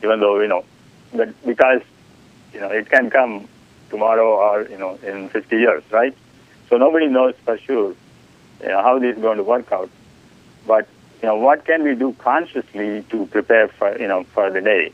[0.02, 0.64] even though you know,
[1.12, 1.82] but because
[2.52, 3.48] you know it can come
[3.90, 6.16] tomorrow or you know in 50 years, right?
[6.68, 7.94] So nobody knows for sure,
[8.60, 9.90] you know, how this is going to work out.
[10.66, 10.88] But
[11.22, 14.92] you know what can we do consciously to prepare for you know for the day?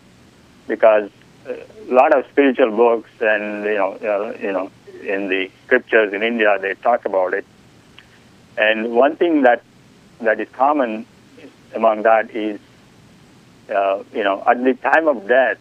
[0.69, 1.11] Because
[1.47, 4.71] a lot of spiritual books and you know uh, you know
[5.03, 7.45] in the scriptures in India they talk about it.
[8.57, 9.63] And one thing that
[10.21, 11.07] that is common
[11.75, 12.61] among that is
[13.71, 15.59] uh, you know at the time of death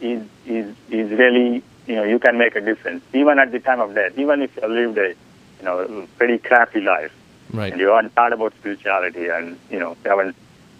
[0.00, 3.02] is is is really you know you can make a difference.
[3.12, 6.80] Even at the time of death even if you lived a you know pretty crappy
[6.80, 7.12] life
[7.52, 7.72] right.
[7.72, 10.36] and you haven't thought about spirituality and you know you haven't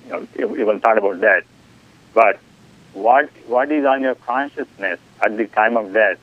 [0.07, 1.45] you know you haven't thought about that
[2.15, 2.39] but
[2.93, 6.19] what what is on your consciousness at the time of death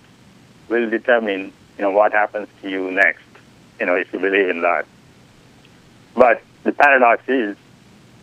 [0.70, 3.24] will determine you know what happens to you next
[3.80, 4.86] you know if you believe in that.
[6.16, 7.58] But the paradox is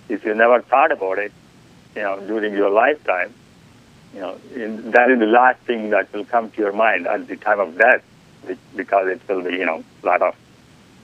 [0.09, 1.33] if you never thought about it
[1.95, 3.33] you know during your lifetime
[4.15, 7.27] you know in, that is the last thing that will come to your mind at
[7.29, 8.03] the time of death
[8.77, 10.35] because it will be you know a lot of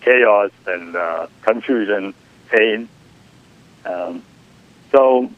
[0.00, 2.14] chaos and uh, confusion,
[2.50, 2.88] pain.
[3.84, 4.22] Um,
[4.92, 5.30] so,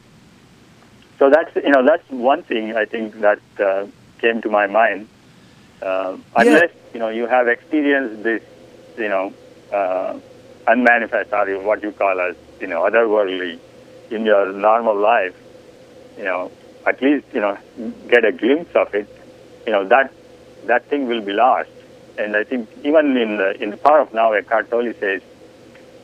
[1.18, 3.86] so that's you know that's one thing I think that uh,
[4.18, 5.08] came to my mind.
[5.82, 8.42] Uh, unless you know you have experienced this,
[8.96, 9.32] you know,
[9.72, 10.18] uh,
[10.66, 13.58] unmanifest or what you call as you know otherworldly
[14.10, 15.34] in your normal life,
[16.16, 16.50] you know,
[16.86, 17.58] at least you know
[18.08, 19.08] get a glimpse of it.
[19.66, 20.12] You know that
[20.66, 21.70] that thing will be lost.
[22.18, 25.22] And I think even in the in the power of now, Eckhart Tolle says,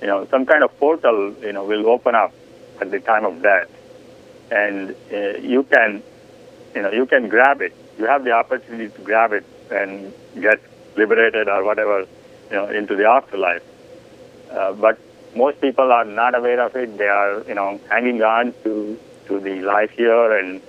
[0.01, 2.33] you know, some kind of portal, you know, will open up
[2.81, 3.69] at the time of death,
[4.51, 6.03] and uh, you can,
[6.75, 7.75] you know, you can grab it.
[7.99, 10.61] You have the opportunity to grab it and get
[10.97, 12.07] liberated or whatever,
[12.51, 13.63] you know, into the afterlife.
[14.51, 14.99] Uh, but
[15.37, 16.97] most people are not aware of it.
[16.99, 20.61] They are, you know, hanging on to to the life here, and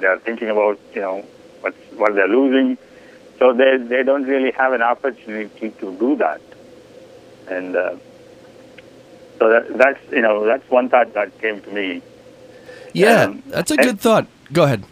[0.00, 1.24] they are thinking about, you know,
[1.60, 2.76] what what they're losing.
[3.38, 6.40] So they they don't really have an opportunity to do that,
[7.48, 7.96] and uh,
[9.38, 12.02] so that, that's you know that's one thought that came to me.
[12.92, 14.84] yeah Um, that's a and- good thought go ahead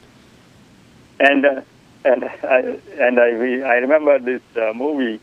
[1.21, 1.61] And uh,
[2.05, 2.59] and I,
[3.07, 3.29] and I
[3.73, 5.21] I remember this uh, movie,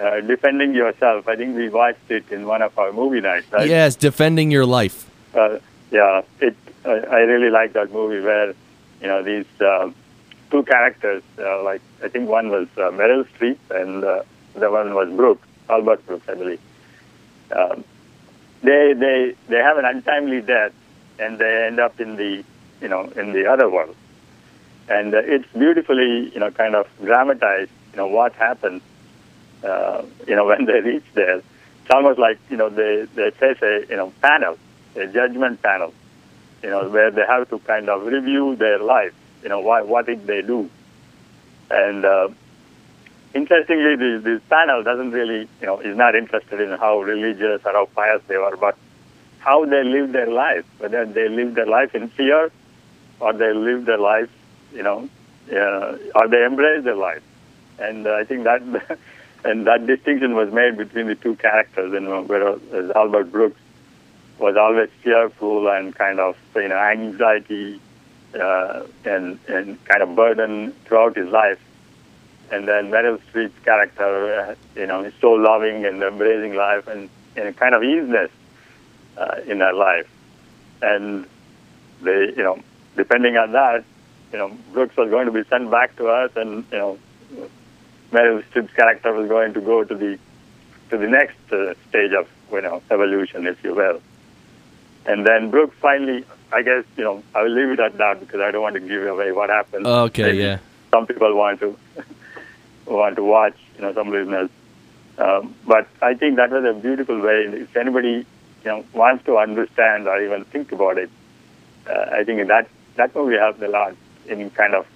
[0.00, 1.28] uh, Defending Yourself.
[1.28, 3.46] I think we watched it in one of our movie nights.
[3.52, 3.68] Right?
[3.68, 4.98] yes defending your life
[5.34, 5.58] Uh,
[5.90, 6.56] yeah, it.
[6.84, 8.48] I I really like that movie where,
[9.00, 9.90] you know, these uh,
[10.50, 11.22] two characters.
[11.38, 14.22] Uh, like I think one was uh, Meryl Streep and uh,
[14.54, 16.60] the one was Brooke, Albert Brooks, I believe.
[17.50, 17.84] Um,
[18.62, 20.72] they they they have an untimely death,
[21.18, 22.44] and they end up in the
[22.80, 23.96] you know in the other world,
[24.88, 27.70] and uh, it's beautifully you know kind of dramatized.
[27.92, 28.82] You know what happens.
[29.64, 33.58] Uh, you know when they reach there, it's almost like you know they they face
[33.62, 34.58] a you know panel,
[34.96, 35.92] a judgment panel,
[36.62, 39.14] you know where they have to kind of review their life.
[39.42, 40.70] You know what what did they do,
[41.70, 42.28] and uh,
[43.34, 47.72] interestingly, this, this panel doesn't really you know is not interested in how religious or
[47.72, 48.76] how pious they were, but
[49.38, 52.50] how they live their life, whether they live their life in fear
[53.20, 54.30] or they live their life,
[54.72, 55.08] you know,
[55.52, 57.22] uh, or they embrace their life.
[57.78, 58.62] and uh, I think that
[59.44, 61.92] and that distinction was made between the two characters.
[61.92, 62.60] You know, whereas
[62.94, 63.60] Albert Brooks
[64.38, 67.80] was always fearful and kind of you know anxiety
[68.40, 71.60] uh, and and kind of burden throughout his life.
[72.50, 77.08] And then Meryl Streep's character, uh, you know, is so loving and embracing life and,
[77.36, 78.30] and kind of easiness
[79.16, 80.08] uh, in her life.
[80.82, 81.26] And
[82.02, 82.60] they, you know,
[82.96, 83.84] depending on that,
[84.30, 86.98] you know, Brooks was going to be sent back to Earth, and you know,
[88.14, 90.18] Meryl Streep's character was going to go to the
[90.90, 94.00] to the next uh, stage of you know evolution, if you will.
[95.06, 98.40] And then Brooke finally, I guess, you know, I will leave it at that because
[98.40, 99.86] I don't want to give away what happened.
[99.86, 100.58] Okay, Maybe yeah.
[100.90, 101.76] Some people want to
[102.86, 104.50] want to watch, you know, some listeners.
[105.18, 107.44] Um, but I think that was a beautiful way.
[107.46, 108.26] If anybody,
[108.64, 111.10] you know, wants to understand or even think about it,
[111.88, 113.94] uh, I think that that movie helped a lot
[114.26, 114.86] in kind of,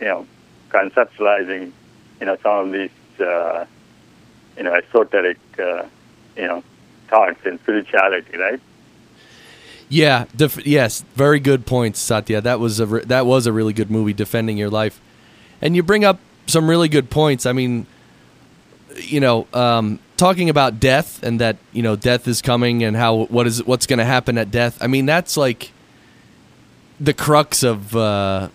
[0.00, 0.26] you know,
[0.70, 1.72] conceptualizing,
[2.20, 3.66] you know, some of these, uh,
[4.56, 5.84] you know, esoteric, uh,
[6.36, 6.62] you know,
[7.08, 8.60] thoughts in spirituality, right?
[9.88, 12.40] Yeah, def- yes, very good points, Satya.
[12.40, 15.00] That was a re- that was a really good movie, defending your life,
[15.60, 17.46] and you bring up some really good points.
[17.46, 17.86] I mean,
[18.96, 23.26] you know, um, talking about death and that you know death is coming and how
[23.26, 24.76] what is what's going to happen at death.
[24.80, 25.70] I mean, that's like
[26.98, 28.48] the crux of uh,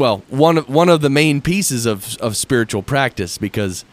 [0.00, 3.84] well, one of one of the main pieces of of spiritual practice because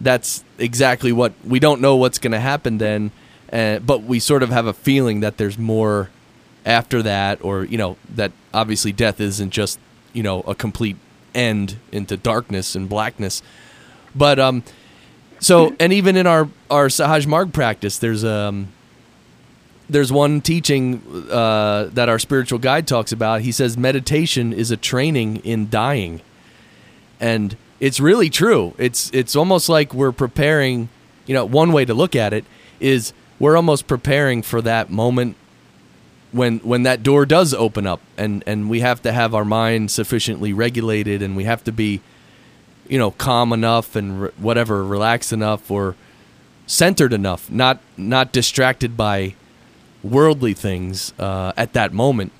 [0.00, 3.10] that's exactly what we don't know what's going to happen then,
[3.52, 6.08] uh, but we sort of have a feeling that there's more
[6.64, 9.78] after that, or you know that obviously death isn't just
[10.12, 10.96] you know a complete
[11.34, 13.42] end into darkness and blackness,
[14.14, 14.62] but um,
[15.40, 18.68] so and even in our our Sahaj Marg practice, there's um
[19.88, 23.42] there's one teaching uh, that our spiritual guide talks about.
[23.42, 26.20] He says meditation is a training in dying,
[27.20, 28.74] and it's really true.
[28.78, 30.88] It's it's almost like we're preparing.
[31.26, 32.44] You know, one way to look at it
[32.78, 35.36] is we're almost preparing for that moment
[36.32, 39.90] when when that door does open up, and and we have to have our mind
[39.90, 42.00] sufficiently regulated, and we have to be,
[42.88, 45.94] you know, calm enough and re- whatever, relaxed enough or
[46.66, 49.34] centered enough, not not distracted by
[50.10, 52.32] worldly things uh, at that moment.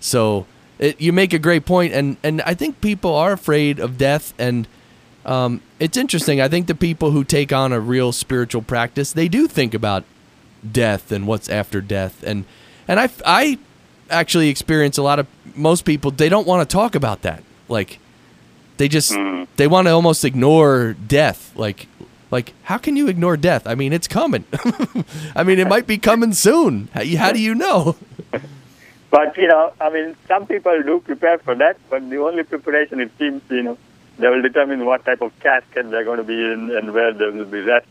[0.00, 0.46] So
[0.78, 4.34] it, you make a great point, and and I think people are afraid of death,
[4.38, 4.66] and
[5.24, 6.40] um, it's interesting.
[6.40, 10.04] I think the people who take on a real spiritual practice, they do think about
[10.70, 12.44] death and what's after death, and
[12.88, 13.58] and I I
[14.10, 17.98] actually experience a lot of most people they don't want to talk about that, like
[18.78, 19.46] they just Mm.
[19.56, 21.86] they want to almost ignore death, like.
[22.32, 23.66] Like, how can you ignore death?
[23.66, 24.44] I mean, it's coming.
[25.36, 26.88] I mean, it might be coming soon.
[26.94, 27.94] How, how do you know?
[29.10, 32.98] But you know, I mean, some people do prepare for that, but the only preparation
[32.98, 33.76] it seems, you know,
[34.18, 37.26] they will determine what type of casket they're going to be in and where they
[37.26, 37.86] will be rest.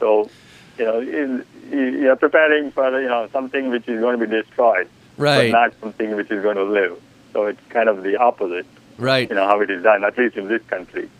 [0.00, 0.30] So,
[0.78, 4.88] you know, you- you're preparing for you know something which is going to be destroyed,
[5.18, 5.52] Right.
[5.52, 6.96] but not something which is going to live.
[7.34, 8.66] So it's kind of the opposite,
[8.96, 9.28] Right.
[9.28, 11.10] you know, how it is done, at least in this country.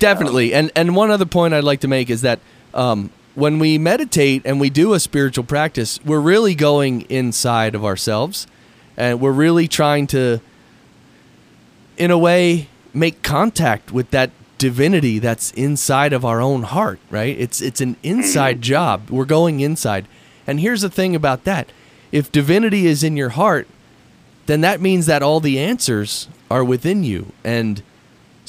[0.00, 0.54] Definitely.
[0.54, 2.40] And and one other point I'd like to make is that
[2.74, 7.84] um, when we meditate and we do a spiritual practice, we're really going inside of
[7.84, 8.46] ourselves,
[8.96, 10.40] and we're really trying to,
[11.96, 16.98] in a way, make contact with that divinity that's inside of our own heart.
[17.10, 17.38] Right?
[17.38, 19.10] It's it's an inside job.
[19.10, 20.06] We're going inside.
[20.46, 21.70] And here's the thing about that:
[22.10, 23.68] if divinity is in your heart,
[24.46, 27.82] then that means that all the answers are within you and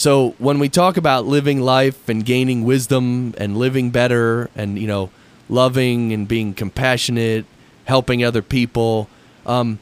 [0.01, 4.87] so when we talk about living life and gaining wisdom and living better and you
[4.87, 5.11] know
[5.47, 7.45] loving and being compassionate,
[7.85, 9.07] helping other people,
[9.45, 9.77] um,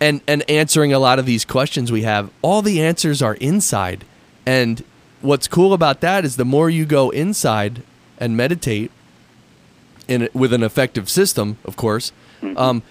[0.00, 4.06] and and answering a lot of these questions we have, all the answers are inside.
[4.46, 4.82] And
[5.20, 7.82] what's cool about that is the more you go inside
[8.16, 8.90] and meditate,
[10.08, 12.12] in with an effective system, of course,
[12.56, 12.82] um,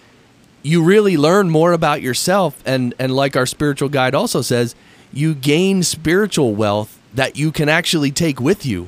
[0.61, 4.75] you really learn more about yourself and and like our spiritual guide also says
[5.13, 8.87] you gain spiritual wealth that you can actually take with you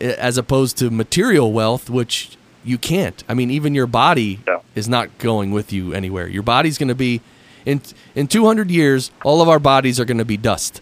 [0.00, 3.22] eh, as opposed to material wealth which you can't.
[3.28, 4.58] I mean even your body Yeah.
[4.74, 6.26] is not going with you anywhere.
[6.28, 7.20] Your body's going to be
[7.64, 7.80] in
[8.14, 10.80] in 200 years all of our bodies are going to be dust.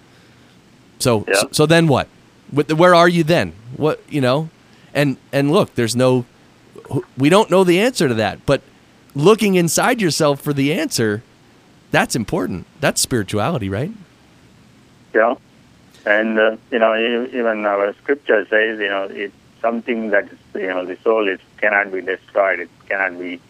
[0.98, 1.34] So, Yeah.
[1.40, 2.08] so so then what?
[2.52, 3.52] Where are you then?
[3.76, 4.48] What you know?
[4.94, 6.24] And and look there's no
[7.18, 8.62] we don't know the answer to that but
[9.14, 11.22] looking inside yourself for the answer
[11.90, 12.66] that's important.
[12.80, 13.92] That's spirituality right
[15.14, 15.36] Yeah,
[16.04, 20.84] and uh, you know, even our scripture says, you know, it's something that you know,
[20.84, 22.60] the soul is cannot be destroyed.
[22.60, 23.40] It cannot be,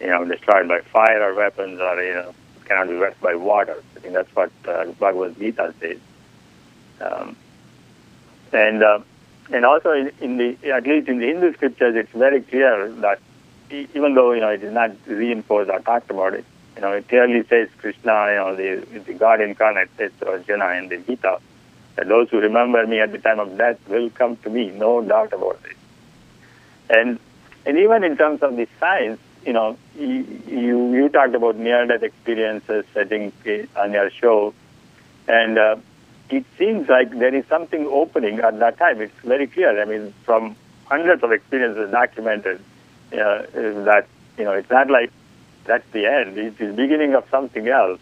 [0.00, 2.34] you know, destroyed by fire or weapons, or you know,
[2.66, 3.82] cannot be wet by water.
[3.96, 5.98] I think that's what uh, Bhagavad Gita says.
[7.00, 7.36] Um,
[8.52, 9.00] and uh,
[9.52, 13.20] and also in, in the at least in the Hindu scriptures, it's very clear that
[13.70, 16.44] even though you know it is not reinforced or talked about it,
[16.76, 20.70] you know it clearly says Krishna, you know the the God incarnate says to Arjuna
[20.72, 21.40] in the Gita
[21.96, 25.00] that those who remember me at the time of death will come to me, no
[25.00, 25.76] doubt about it.
[26.90, 27.18] And
[27.64, 32.02] and even in terms of the science, you know, you you, you talked about near-death
[32.02, 33.34] experiences, I think,
[33.76, 34.54] on your show,
[35.26, 35.76] and uh,
[36.30, 39.00] it seems like there is something opening at that time.
[39.00, 39.80] It's very clear.
[39.80, 42.60] I mean, from hundreds of experiences documented,
[43.12, 44.06] uh, that
[44.38, 45.10] you know, it's not like
[45.66, 46.38] that's the end.
[46.38, 48.00] It's the beginning of something else.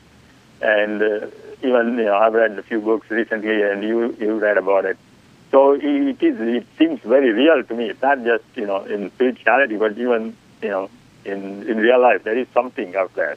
[0.60, 1.26] And uh,
[1.62, 4.96] even you know, I've read a few books recently, and you you read about it.
[5.50, 6.40] So it is.
[6.40, 7.90] It seems very real to me.
[7.90, 10.90] It's not just you know in spirituality, but even you know
[11.24, 13.36] in in real life, there is something out there,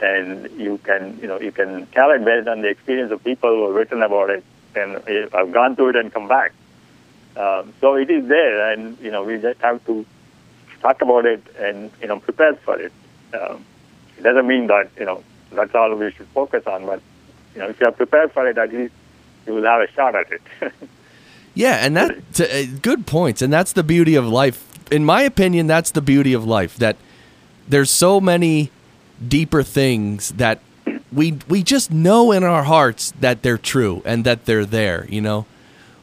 [0.00, 3.50] and you can you know you can tell it based on the experience of people
[3.50, 4.44] who have written about it,
[4.74, 5.02] and
[5.34, 6.52] I've gone through it and come back.
[7.36, 10.04] Um, so it is there, and you know we just have to
[10.80, 12.92] talk about it and you know prepare for it.
[13.34, 13.64] Um,
[14.18, 15.22] it doesn't mean that you know
[15.52, 17.00] that's all we should focus on, but
[17.54, 18.94] you know if you are prepared for it, at least
[19.46, 20.42] you will have a shot at it.
[21.58, 24.64] Yeah, and that uh, good points, and that's the beauty of life.
[24.92, 26.76] In my opinion, that's the beauty of life.
[26.76, 26.96] That
[27.66, 28.70] there's so many
[29.26, 30.60] deeper things that
[31.12, 35.04] we we just know in our hearts that they're true and that they're there.
[35.08, 35.46] You know,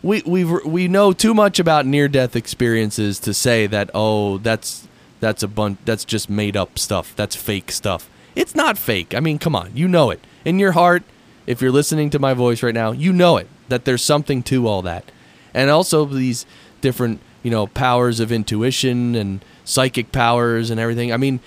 [0.03, 4.84] we we we know too much about near death experiences to say that oh that's
[5.19, 7.15] that's a bunch that's just made up stuff.
[7.15, 8.09] That's fake stuff.
[8.35, 9.13] It's not fake.
[9.13, 11.03] I mean, come on, you know it in your heart.
[11.47, 14.67] If you're listening to my voice right now, you know it that there's something to
[14.67, 15.11] all that
[15.55, 16.45] and also these
[16.81, 21.11] different you know powers of intuition and psychic powers and everything.
[21.11, 21.39] I mean,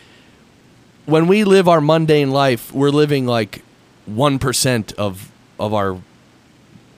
[1.06, 3.62] when we live our mundane life, we're living like
[4.06, 6.00] one percent of of our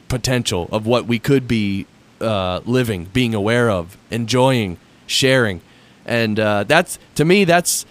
[0.08, 1.86] potential of what we could be
[2.20, 5.60] uh, living, being aware of, enjoying, sharing,
[6.10, 7.86] and uh, that's to me that's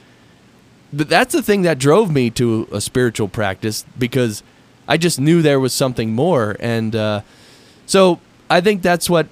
[0.91, 4.43] that's the thing that drove me to a spiritual practice because
[4.87, 7.21] I just knew there was something more, and uh,
[7.85, 9.27] so I think that's what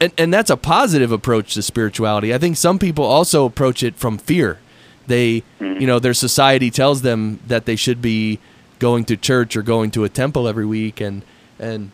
[0.00, 2.34] and, and that's a positive approach to spirituality.
[2.34, 4.58] I think some people also approach it from fear.
[5.06, 8.38] They, you know, their society tells them that they should be
[8.78, 11.22] going to church or going to a temple every week and
[11.58, 11.90] and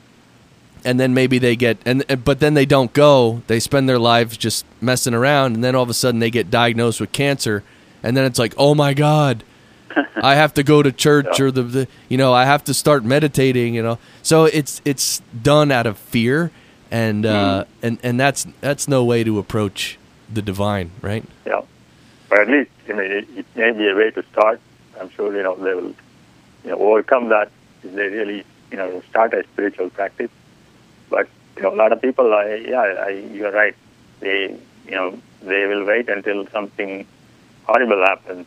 [0.85, 3.43] and then maybe they get and but then they don't go.
[3.47, 6.51] They spend their lives just messing around and then all of a sudden they get
[6.51, 7.63] diagnosed with cancer
[8.03, 9.45] and then it's like, "Oh my god,
[10.17, 13.05] I have to go to church or the, the you know I have to start
[13.05, 16.51] meditating you know so it's it's done out of fear
[16.91, 19.99] and uh, and and that's that's no way to approach
[20.33, 21.63] the divine right Yeah.
[22.29, 24.61] But at least, I mean, it, it may be a way to start.
[25.01, 25.95] I'm sure, you know, they will,
[26.65, 27.51] you know, overcome that
[27.83, 30.31] if they really, you know, start a spiritual practice.
[31.11, 31.29] But,
[31.63, 33.77] a lot of people, I, yeah, I, you're right.
[34.21, 37.07] They, you know, they will wait until something
[37.65, 38.47] horrible happens.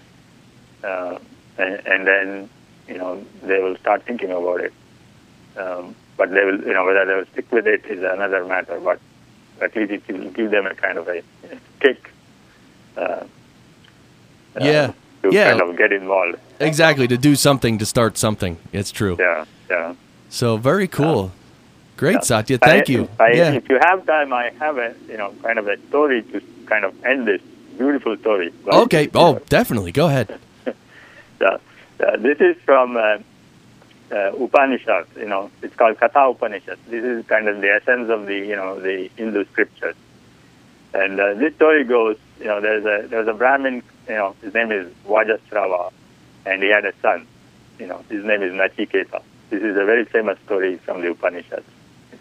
[0.84, 1.18] Uh,
[1.58, 2.50] and, and then,
[2.88, 4.74] you know, they will start thinking about it.
[5.56, 8.80] Um, but they will, you know, whether they will stick with it is another matter.
[8.80, 9.00] But
[9.62, 11.24] at least it will give them a kind of a
[11.80, 12.12] kick.
[12.98, 13.26] Uh, uh,
[14.60, 14.92] Yeah.
[15.24, 15.50] To Yeah.
[15.52, 16.38] kind of get involved.
[16.60, 19.46] exactly to do something to start something it's true Yeah.
[19.70, 19.94] Yeah.
[20.30, 21.32] so very cool
[21.98, 22.24] great.
[22.24, 25.34] Satya thank I- you I, yeah If you have time, I have a, you know,
[25.44, 27.42] kind of a story to kind of end this
[27.78, 28.54] beautiful story.
[28.64, 30.40] But- okay oh definitely go ahead
[31.42, 31.58] Yeah.
[32.00, 33.18] Uh, this is from uh,
[34.12, 35.08] uh, Upanishad.
[35.18, 36.78] You know, it's called Katha Upanishad.
[36.88, 39.96] This is kind of the essence of the you know the Hindu scriptures.
[40.94, 43.84] And uh, this story goes, you know, there's a there's a Brahmin.
[44.08, 45.92] You know, his name is Vajasrava,
[46.46, 47.28] and he had a son.
[47.80, 49.22] You know, his name is Nachiketa.
[49.50, 51.68] This is a very famous story from the Upanishads,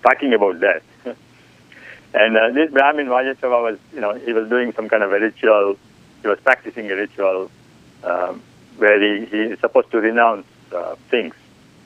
[0.06, 0.82] talking about death.
[2.14, 5.18] and uh, this Brahmin Vajasrava was, you know, he was doing some kind of a
[5.18, 5.76] ritual.
[6.22, 7.50] He was practicing a ritual.
[8.04, 8.42] Um,
[8.76, 11.34] where he, he is supposed to renounce uh, things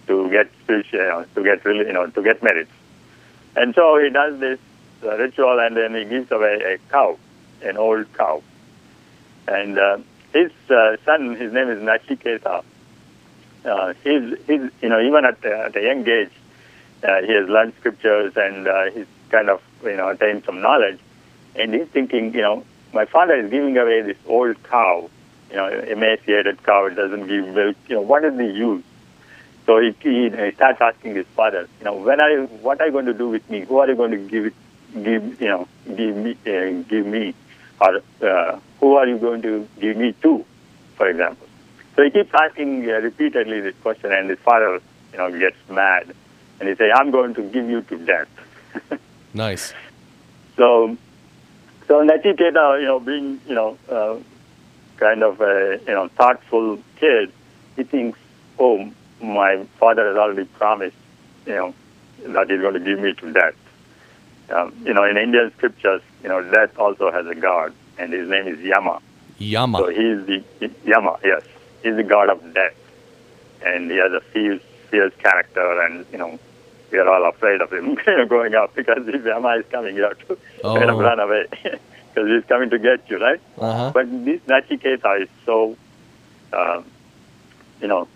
[0.06, 2.70] to get spiritual, to get really, you know, to get merits.
[3.56, 4.58] And so he does this
[5.02, 7.18] uh, ritual, and then he gives away a cow,
[7.62, 8.42] an old cow.
[9.46, 9.98] And uh,
[10.32, 12.64] his uh, son, his name is Nachiketa.
[13.64, 16.32] Uh, he's, he's, you know, even at, uh, at a young age,
[17.02, 20.98] uh, he has learned scriptures and uh, he's kind of, you know, attained some knowledge.
[21.56, 25.08] And he's thinking, you know, my father is giving away this old cow
[25.50, 27.76] you know, emaciated cow, it doesn't give milk.
[27.88, 28.84] You know, what is the use?
[29.66, 32.86] So he, he, he starts asking his father, you know, when are you, what are
[32.86, 33.60] you going to do with me?
[33.60, 34.54] Who are you going to give it,
[34.94, 37.34] give, you know, give me, uh, give me,
[37.80, 40.44] or uh, who are you going to give me to,
[40.96, 41.46] for example?
[41.96, 44.80] So he keeps asking uh, repeatedly this question, and his father,
[45.12, 46.14] you know, gets mad,
[46.60, 48.28] and he say, "I'm going to give you to death."
[49.32, 49.72] Nice.
[50.56, 50.96] So,
[51.86, 54.16] so Nachiketa, you know, being you know, uh,
[54.96, 57.32] kind of a you know thoughtful kid,
[57.76, 58.18] he thinks,
[58.58, 58.90] "Oh,
[59.22, 60.96] my father has already promised,
[61.46, 61.74] you know,
[62.24, 63.54] that he's going to give me to death."
[64.50, 68.28] Um, you know, in Indian scriptures, you know, death also has a god, and his
[68.28, 69.00] name is Yama.
[69.38, 69.78] Yama.
[69.78, 71.42] So he is the Yama, yes.
[71.82, 72.74] He's the god of death.
[73.64, 76.38] And he has a fierce, fierce character, and, you know,
[76.90, 77.94] we are all afraid of him
[78.28, 81.00] growing up because if Yama is coming, you have to kind of Oh.
[81.08, 83.40] run away because he's coming to get you, right?
[83.58, 83.90] Uh-huh.
[83.94, 85.76] But this Nachiketa is so,
[86.52, 86.82] uh,
[87.80, 88.08] you know,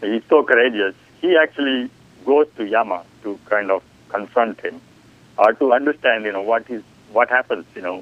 [0.00, 0.94] he's so courageous.
[1.20, 1.90] He actually
[2.24, 4.80] goes to Yama to kind of confront him
[5.38, 8.00] or to understand, you know, what is what happens, you know,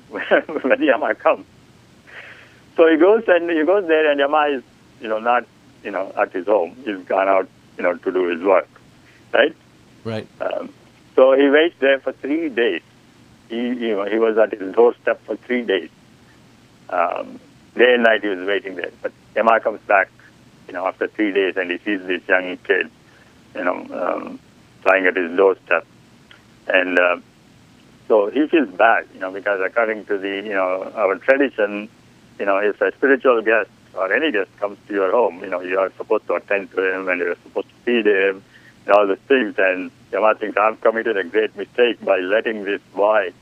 [0.62, 1.44] when Yama comes.
[2.76, 4.62] So he goes and he goes there, and Yama is,
[5.00, 5.44] you know, not,
[5.84, 6.74] you know, at his home.
[6.84, 8.68] He's gone out, you know, to do his work,
[9.32, 9.54] right?
[10.04, 10.28] Right.
[10.40, 10.72] Um,
[11.16, 12.82] so he waits there for three days.
[13.48, 15.90] He, you know, he was at his doorstep for three days.
[16.88, 17.40] Um,
[17.76, 18.90] day and night he was waiting there.
[19.02, 20.10] But Yama comes back,
[20.66, 22.90] you know, after three days, and he sees this young kid,
[23.54, 24.38] you know, um,
[24.84, 25.86] lying at his doorstep,
[26.68, 27.16] and uh,
[28.08, 31.88] so he feels bad, you know, because according to the, you know, our tradition,
[32.38, 35.60] you know, if a spiritual guest or any guest comes to your home, you know,
[35.60, 38.42] you are supposed to attend to him and you're supposed to feed him
[38.88, 39.54] all the things.
[39.58, 43.32] And Yama thinks, I've committed a great mistake by letting this boy,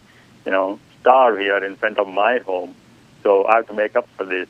[0.44, 2.74] you know, starve here in front of my home.
[3.22, 4.48] So I have to make up for this.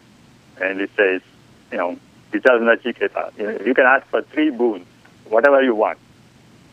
[0.61, 1.23] And he says,
[1.71, 1.99] you know,
[2.33, 4.87] he tells Nachiketa, you, can ask for three boons,
[5.29, 5.99] whatever you want.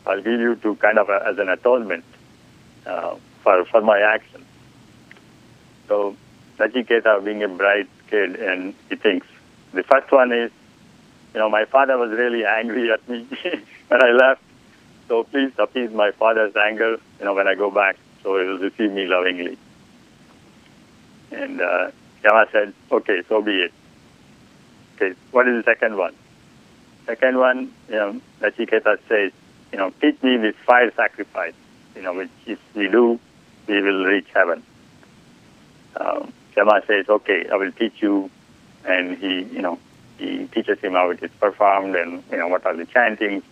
[0.06, 2.04] I'll give you to kind of a, as an atonement
[2.86, 4.44] uh, for, for my action.
[5.88, 6.16] So
[6.58, 9.26] Nachiketa being a bright kid, and he thinks
[9.72, 10.50] the first one is,
[11.34, 13.26] you know, my father was really angry at me
[13.88, 14.42] when I left.
[15.08, 18.58] So please appease my father's anger, you know, when I go back, so he will
[18.58, 19.58] receive me lovingly.
[21.32, 21.90] And uh,
[22.24, 23.72] Yama said, okay, so be it.
[24.96, 26.14] Okay, what is the second one?
[27.06, 29.32] Second one, you know, Nachiketa says,
[29.72, 31.54] you know, teach me this fire sacrifice,
[31.96, 33.18] you know, which if we do,
[33.66, 34.62] we will reach heaven.
[35.96, 38.30] Um, Yama says, okay, I will teach you.
[38.84, 39.78] And he, you know,
[40.20, 43.42] he teaches him how it is performed and, you know, what are the chantings.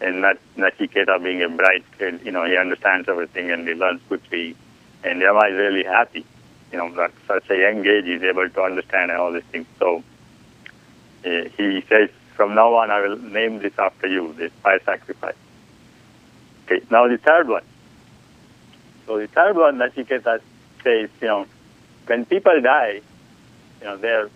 [0.00, 4.00] And Nach- Nachiketa being a bright kid, you know, he understands everything and he learns
[4.08, 4.56] quickly.
[5.02, 6.24] And Yama is really happy,
[6.70, 9.66] you know, that such a young age he's able to understand all these things.
[9.78, 10.02] So
[11.24, 15.34] uh, he says, from now on, I will name this after you, this fire sacrifice.
[16.64, 17.64] Okay, now the third one.
[19.06, 20.40] So the third one, Nachiketa
[20.82, 21.46] says, you know,
[22.06, 23.00] when people die,
[23.80, 24.28] you know, they're,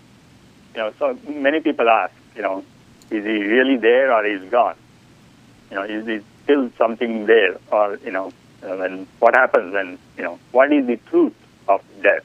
[0.75, 2.65] you know, so many people ask, you know,
[3.11, 4.77] is he really there or is gone?
[5.71, 9.99] You know, is he still something there or, you know, uh, when, what happens when,
[10.17, 11.35] you know, what is the truth
[11.69, 12.25] of death?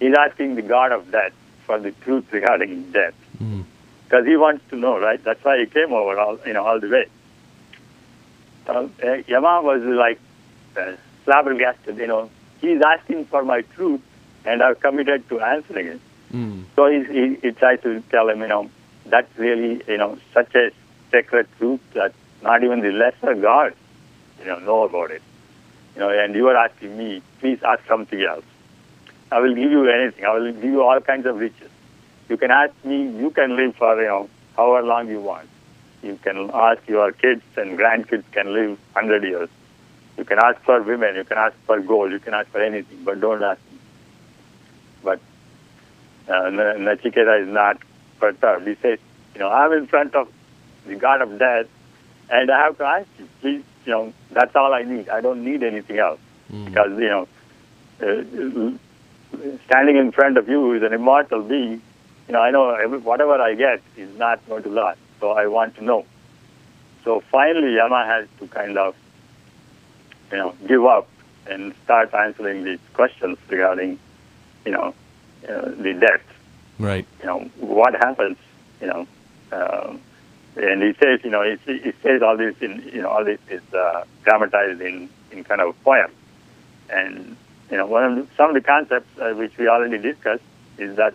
[0.00, 1.32] He's asking the God of death
[1.66, 3.64] for the truth regarding death Mm.
[4.04, 5.22] because he wants to know, right?
[5.24, 7.06] That's why he came over all, you know, all the way.
[8.68, 10.20] Uh, uh, Yama was like
[10.76, 10.92] uh,
[11.24, 12.30] flabbergasted, you know.
[12.60, 14.00] He's asking for my truth,
[14.44, 16.00] and I've committed to answering it.
[16.34, 16.64] Mm.
[16.74, 18.68] So he, he, he tried to tell him, you know,
[19.06, 20.72] that's really, you know, such a
[21.12, 22.12] sacred truth that
[22.42, 23.76] not even the lesser gods,
[24.40, 25.22] you know, know about it.
[25.94, 28.44] You know, and you are asking me, please ask something else.
[29.30, 30.24] I will give you anything.
[30.24, 31.70] I will give you all kinds of riches.
[32.28, 35.48] You can ask me, you can live for, you know, however long you want.
[36.02, 39.48] You can ask your kids and grandkids can live 100 years.
[40.18, 43.04] You can ask for women, you can ask for gold, you can ask for anything,
[43.04, 43.60] but don't ask
[46.28, 47.78] uh, Nachiketa is not
[48.18, 48.66] perturbed.
[48.66, 48.98] He says,
[49.34, 50.28] you know, I'm in front of
[50.86, 51.66] the God of death,
[52.30, 55.08] and I have to ask you, please, you know, that's all I need.
[55.08, 56.20] I don't need anything else.
[56.52, 56.66] Mm.
[56.66, 57.28] Because, you know,
[58.00, 61.82] uh, standing in front of you is an immortal being.
[62.28, 65.46] You know, I know every, whatever I get is not going to last, so I
[65.46, 66.06] want to know.
[67.04, 68.94] So finally, Yama has to kind of,
[70.30, 71.08] you know, give up
[71.46, 73.98] and start answering these questions regarding,
[74.64, 74.94] you know,
[75.48, 76.22] uh, the death
[76.78, 77.06] Right.
[77.20, 78.36] you know, what happens,
[78.80, 79.06] you know.
[79.52, 80.00] Um,
[80.56, 83.38] and he says, you know, he, he says all this in, you know, all this
[83.48, 86.10] is uh, dramatized in, in kind of a poem.
[86.90, 87.36] And,
[87.70, 90.42] you know, one of the, some of the concepts uh, which we already discussed
[90.78, 91.14] is that,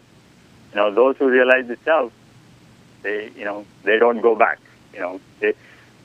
[0.72, 2.12] you know, those who realize the self,
[3.02, 4.60] they, you know, they don't go back,
[4.94, 5.54] you know, they,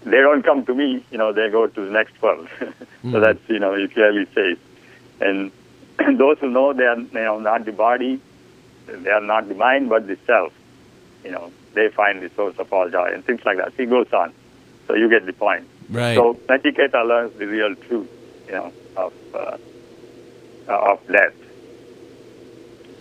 [0.05, 2.49] they don't come to me, you know, they go to the next world.
[2.59, 2.67] so
[3.05, 3.21] Mhm.
[3.21, 4.59] that's, you know, he clearly says.
[5.21, 5.51] And
[6.19, 8.21] those who know they are, you know, not the body,
[8.87, 10.53] they are not the mind but the self.
[11.25, 13.73] You know, they find the source of all joy and things like that.
[13.77, 14.33] He goes on.
[14.87, 15.67] So you get the point.
[15.89, 16.15] Right.
[16.15, 18.09] So Nachiketa learns the real truth,
[18.47, 19.57] you know, of uh,
[20.69, 21.35] of death.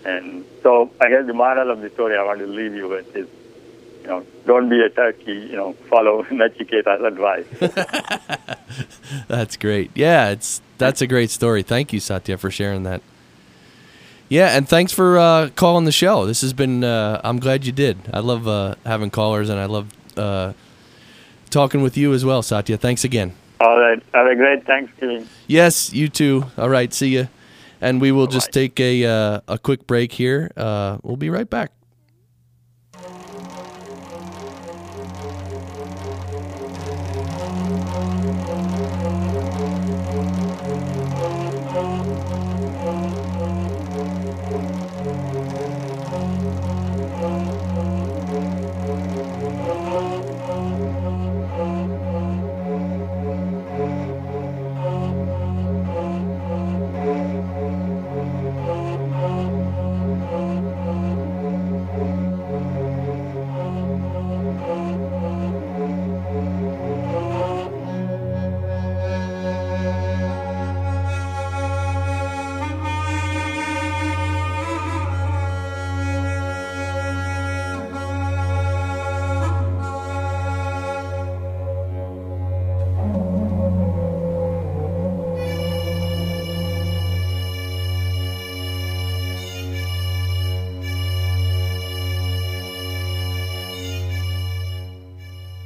[0.06, 3.16] And so I guess the moral of the story I want to leave you with
[3.16, 3.28] is,
[4.04, 8.58] you know, don't be a turkey, you know, follow Nachiketa's advice.
[9.28, 9.92] That's great.
[9.96, 11.64] Yeah, it's that's a great story.
[11.64, 13.02] Thank you, Satya, for sharing that.
[14.28, 16.26] Yeah, and thanks for uh, calling the show.
[16.26, 16.84] This has been.
[16.84, 17.98] Uh, I'm glad you did.
[18.12, 19.88] I love uh, having callers, and I love
[20.18, 20.54] uh,
[21.50, 22.78] talking with you as well, Satya.
[22.78, 23.34] Thanks again.
[23.62, 24.02] All right.
[24.14, 25.30] Have a great Thanksgiving.
[25.48, 26.46] Yes, you too.
[26.58, 27.30] All right, see you.
[27.80, 30.52] And we will just take a uh, a quick break here.
[30.58, 31.72] Uh, we'll be right back.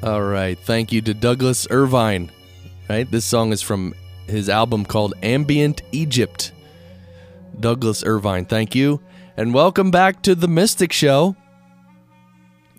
[0.04, 0.60] All right.
[0.60, 2.32] Thank you to Douglas Irvine.
[2.88, 3.10] Right?
[3.10, 3.96] This song is from
[4.28, 6.52] his album called Ambient Egypt.
[7.60, 9.02] Douglas Irvine, thank you.
[9.36, 11.36] And welcome back to the Mystic Show.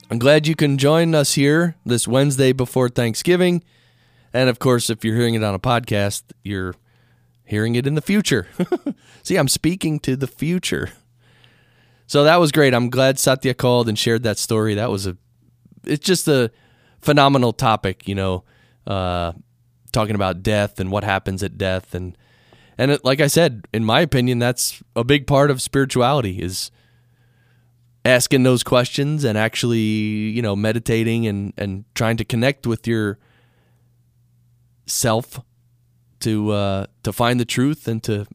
[0.09, 3.64] I'm glad you can join us here this Wednesday before Thanksgiving.
[4.33, 6.77] And of course, if you're hearing it on a podcast, you're
[7.45, 8.47] hearing it in the future.
[9.25, 10.91] See, I'm speaking to the future.
[12.07, 12.75] So that was great.
[12.75, 14.75] I'm glad Satya called and shared that story.
[14.75, 15.16] That was a
[15.85, 16.53] it's just a
[17.01, 18.45] phenomenal topic, you know,
[18.87, 19.33] uh,
[19.93, 22.17] talking about death and what happens at death, and
[22.77, 26.71] and it, like I said, in my opinion, that's a big part of spirituality is
[28.05, 33.19] asking those questions and actually, you know, meditating and and trying to connect with your
[34.87, 35.41] self
[36.21, 38.27] to uh, to find the truth and to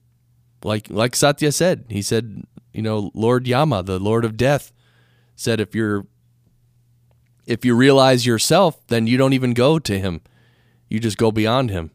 [0.63, 2.43] like like Satya said, he said,
[2.73, 4.71] you know, Lord Yama, the Lord of Death,
[5.35, 6.05] said if you're
[7.45, 10.21] if you realize yourself, then you don't even go to him.
[10.89, 11.91] You just go beyond him.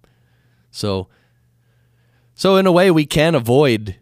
[0.70, 1.08] So
[2.34, 3.96] so in a way we can avoid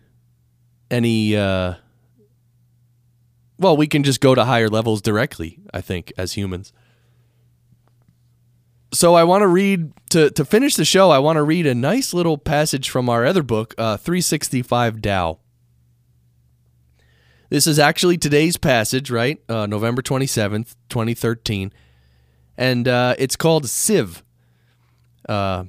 [0.91, 1.75] any uh
[3.59, 6.75] well, we can just go to higher levels directly, I think, as humans.
[8.93, 11.75] So I want to read to to finish the show, I want to read a
[11.75, 15.39] nice little passage from our other book, uh 365 Tao.
[17.49, 19.41] This is actually today's passage, right?
[19.49, 21.73] Uh, November 27th, 2013.
[22.57, 24.23] And uh, it's called Sieve.
[25.29, 25.65] Uh,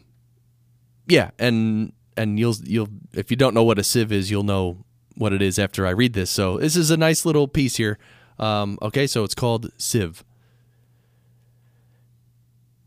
[1.07, 4.86] yeah, and and you'll you'll if you don't know what a sieve is, you'll know
[5.15, 6.30] what it is after I read this.
[6.30, 7.97] So this is a nice little piece here.
[8.39, 10.23] Um, okay, so it's called sieve.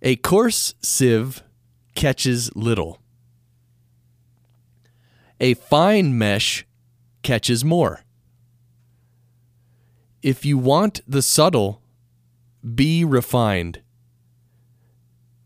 [0.02, 1.42] A coarse sieve
[1.94, 3.00] catches little.
[5.40, 6.66] A fine mesh
[7.22, 8.04] catches more.
[10.22, 11.80] If you want the subtle,
[12.74, 13.80] be refined.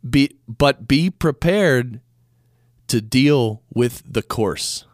[0.09, 2.01] Be, but be prepared
[2.89, 4.85] to deal with the coarse.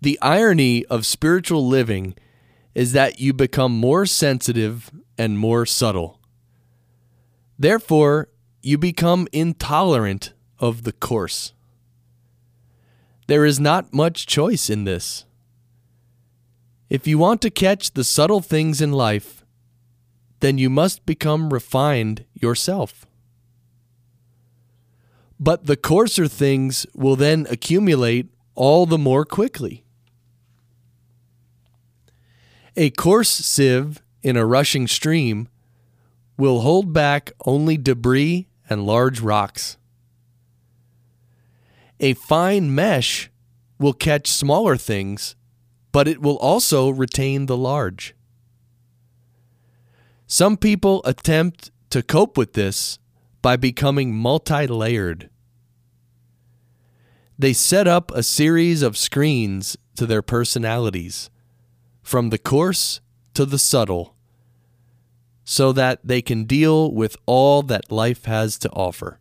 [0.00, 2.14] The irony of spiritual living
[2.74, 6.20] is that you become more sensitive and more subtle.
[7.58, 8.28] Therefore,
[8.62, 11.54] you become intolerant of the coarse.
[13.26, 15.24] There is not much choice in this.
[16.88, 19.44] If you want to catch the subtle things in life,
[20.40, 23.06] then you must become refined yourself.
[25.40, 29.84] But the coarser things will then accumulate all the more quickly.
[32.76, 35.48] A coarse sieve in a rushing stream
[36.36, 39.76] will hold back only debris and large rocks.
[42.00, 43.30] A fine mesh
[43.78, 45.36] will catch smaller things,
[45.94, 48.16] but it will also retain the large.
[50.26, 52.98] Some people attempt to cope with this
[53.42, 55.30] by becoming multi layered.
[57.38, 61.30] They set up a series of screens to their personalities,
[62.02, 63.00] from the coarse
[63.34, 64.16] to the subtle,
[65.44, 69.20] so that they can deal with all that life has to offer.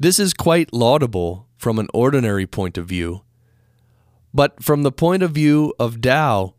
[0.00, 3.20] This is quite laudable from an ordinary point of view,
[4.34, 6.54] but from the point of view of Tao,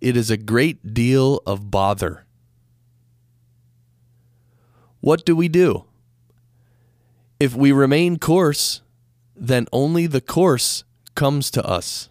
[0.00, 2.24] it is a great deal of bother.
[5.00, 5.84] What do we do?
[7.38, 8.82] If we remain coarse,
[9.36, 10.84] then only the coarse
[11.14, 12.08] comes to us.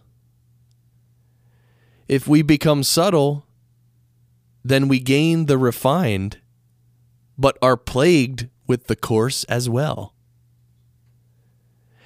[2.08, 3.44] If we become subtle,
[4.64, 6.38] then we gain the refined,
[7.36, 10.14] but are plagued with the coarse as well.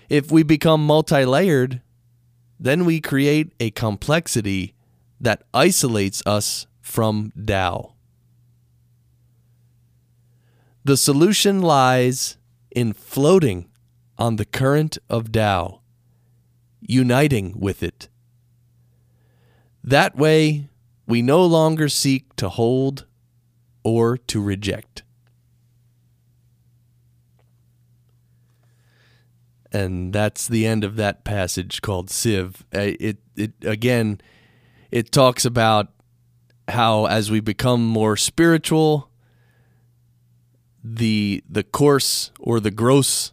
[0.09, 1.82] If we become multi layered,
[2.63, 4.73] then we create a complexity
[5.21, 7.95] that isolates us from Tao.
[10.85, 12.37] The solution lies
[12.71, 13.69] in floating
[14.17, 15.81] on the current of Tao,
[16.81, 18.09] uniting with it.
[19.83, 20.69] That way,
[21.05, 23.07] we no longer seek to hold
[23.83, 25.02] or to reject.
[29.73, 32.65] And that's the end of that passage called Sieve.
[32.73, 34.21] It, it again,
[34.91, 35.89] it talks about
[36.69, 39.09] how as we become more spiritual,
[40.85, 43.33] the the coarse or the gross,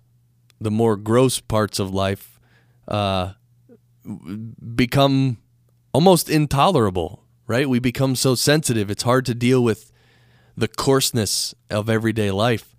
[0.61, 2.39] the more gross parts of life,
[2.87, 3.33] uh,
[4.75, 5.37] become
[5.93, 7.25] almost intolerable.
[7.47, 7.67] Right?
[7.67, 9.91] We become so sensitive; it's hard to deal with
[10.55, 12.75] the coarseness of everyday life.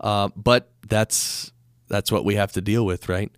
[0.00, 1.52] Uh, but that's
[1.88, 3.30] that's what we have to deal with, right?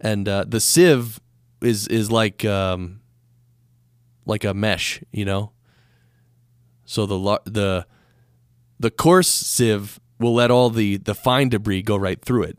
[0.00, 1.20] And uh, the sieve
[1.60, 3.00] is is like um,
[4.26, 5.52] like a mesh, you know.
[6.84, 7.86] So the the
[8.78, 12.58] the coarse sieve will let all the the fine debris go right through it,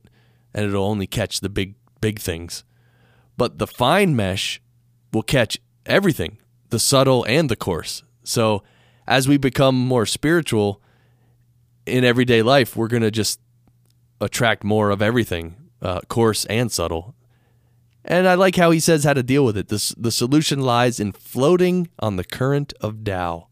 [0.53, 2.63] and it'll only catch the big big things.
[3.37, 4.61] But the fine mesh
[5.11, 6.37] will catch everything,
[6.69, 8.03] the subtle and the coarse.
[8.23, 8.63] So
[9.07, 10.81] as we become more spiritual
[11.85, 13.39] in everyday life, we're to just
[14.21, 17.15] attract more of everything, uh, coarse and subtle.
[18.05, 19.69] And I like how he says how to deal with it.
[19.69, 23.47] The, the solution lies in floating on the current of Tao.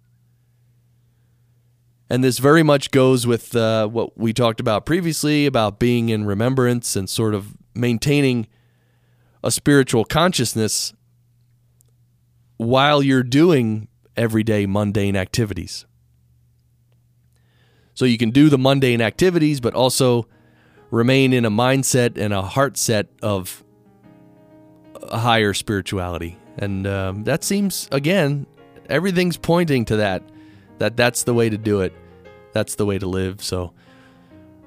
[2.09, 6.25] And this very much goes with uh, what we talked about previously about being in
[6.25, 8.47] remembrance and sort of maintaining
[9.41, 10.93] a spiritual consciousness
[12.57, 13.87] while you're doing
[14.17, 15.85] everyday mundane activities.
[17.93, 20.27] So you can do the mundane activities, but also
[20.91, 23.63] remain in a mindset and a heart set of
[25.01, 26.37] a higher spirituality.
[26.57, 28.45] And um, that seems, again,
[28.89, 30.21] everything's pointing to that,
[30.77, 31.93] that that's the way to do it.
[32.53, 33.41] That's the way to live.
[33.41, 33.73] So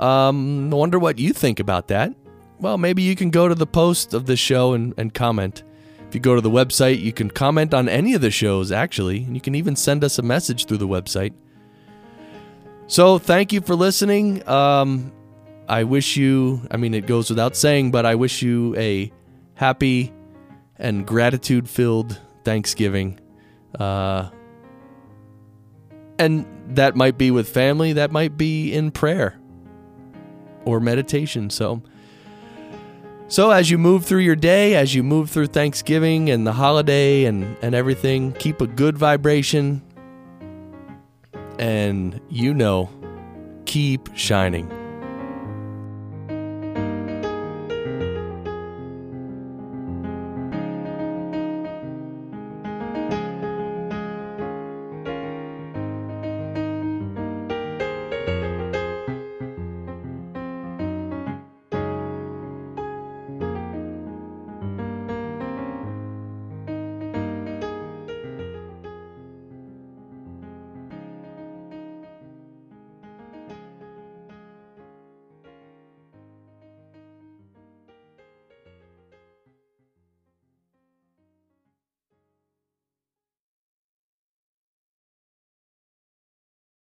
[0.01, 2.15] um, I wonder what you think about that.
[2.59, 5.63] Well, maybe you can go to the post of this show and, and comment.
[6.09, 9.25] If you go to the website, you can comment on any of the shows, actually,
[9.25, 11.35] and you can even send us a message through the website.
[12.87, 14.47] So, thank you for listening.
[14.49, 15.13] Um,
[15.69, 19.11] I wish you, I mean, it goes without saying, but I wish you a
[19.55, 20.13] happy
[20.77, 23.19] and gratitude filled Thanksgiving.
[23.79, 24.29] Uh,
[26.19, 26.47] and
[26.77, 29.39] that might be with family, that might be in prayer
[30.65, 31.51] or meditation.
[31.51, 31.83] So,
[33.29, 37.25] so as you move through your day, as you move through Thanksgiving and the holiday
[37.25, 39.83] and, and everything, keep a good vibration.
[41.59, 42.91] And you know,
[43.65, 44.84] keep shining.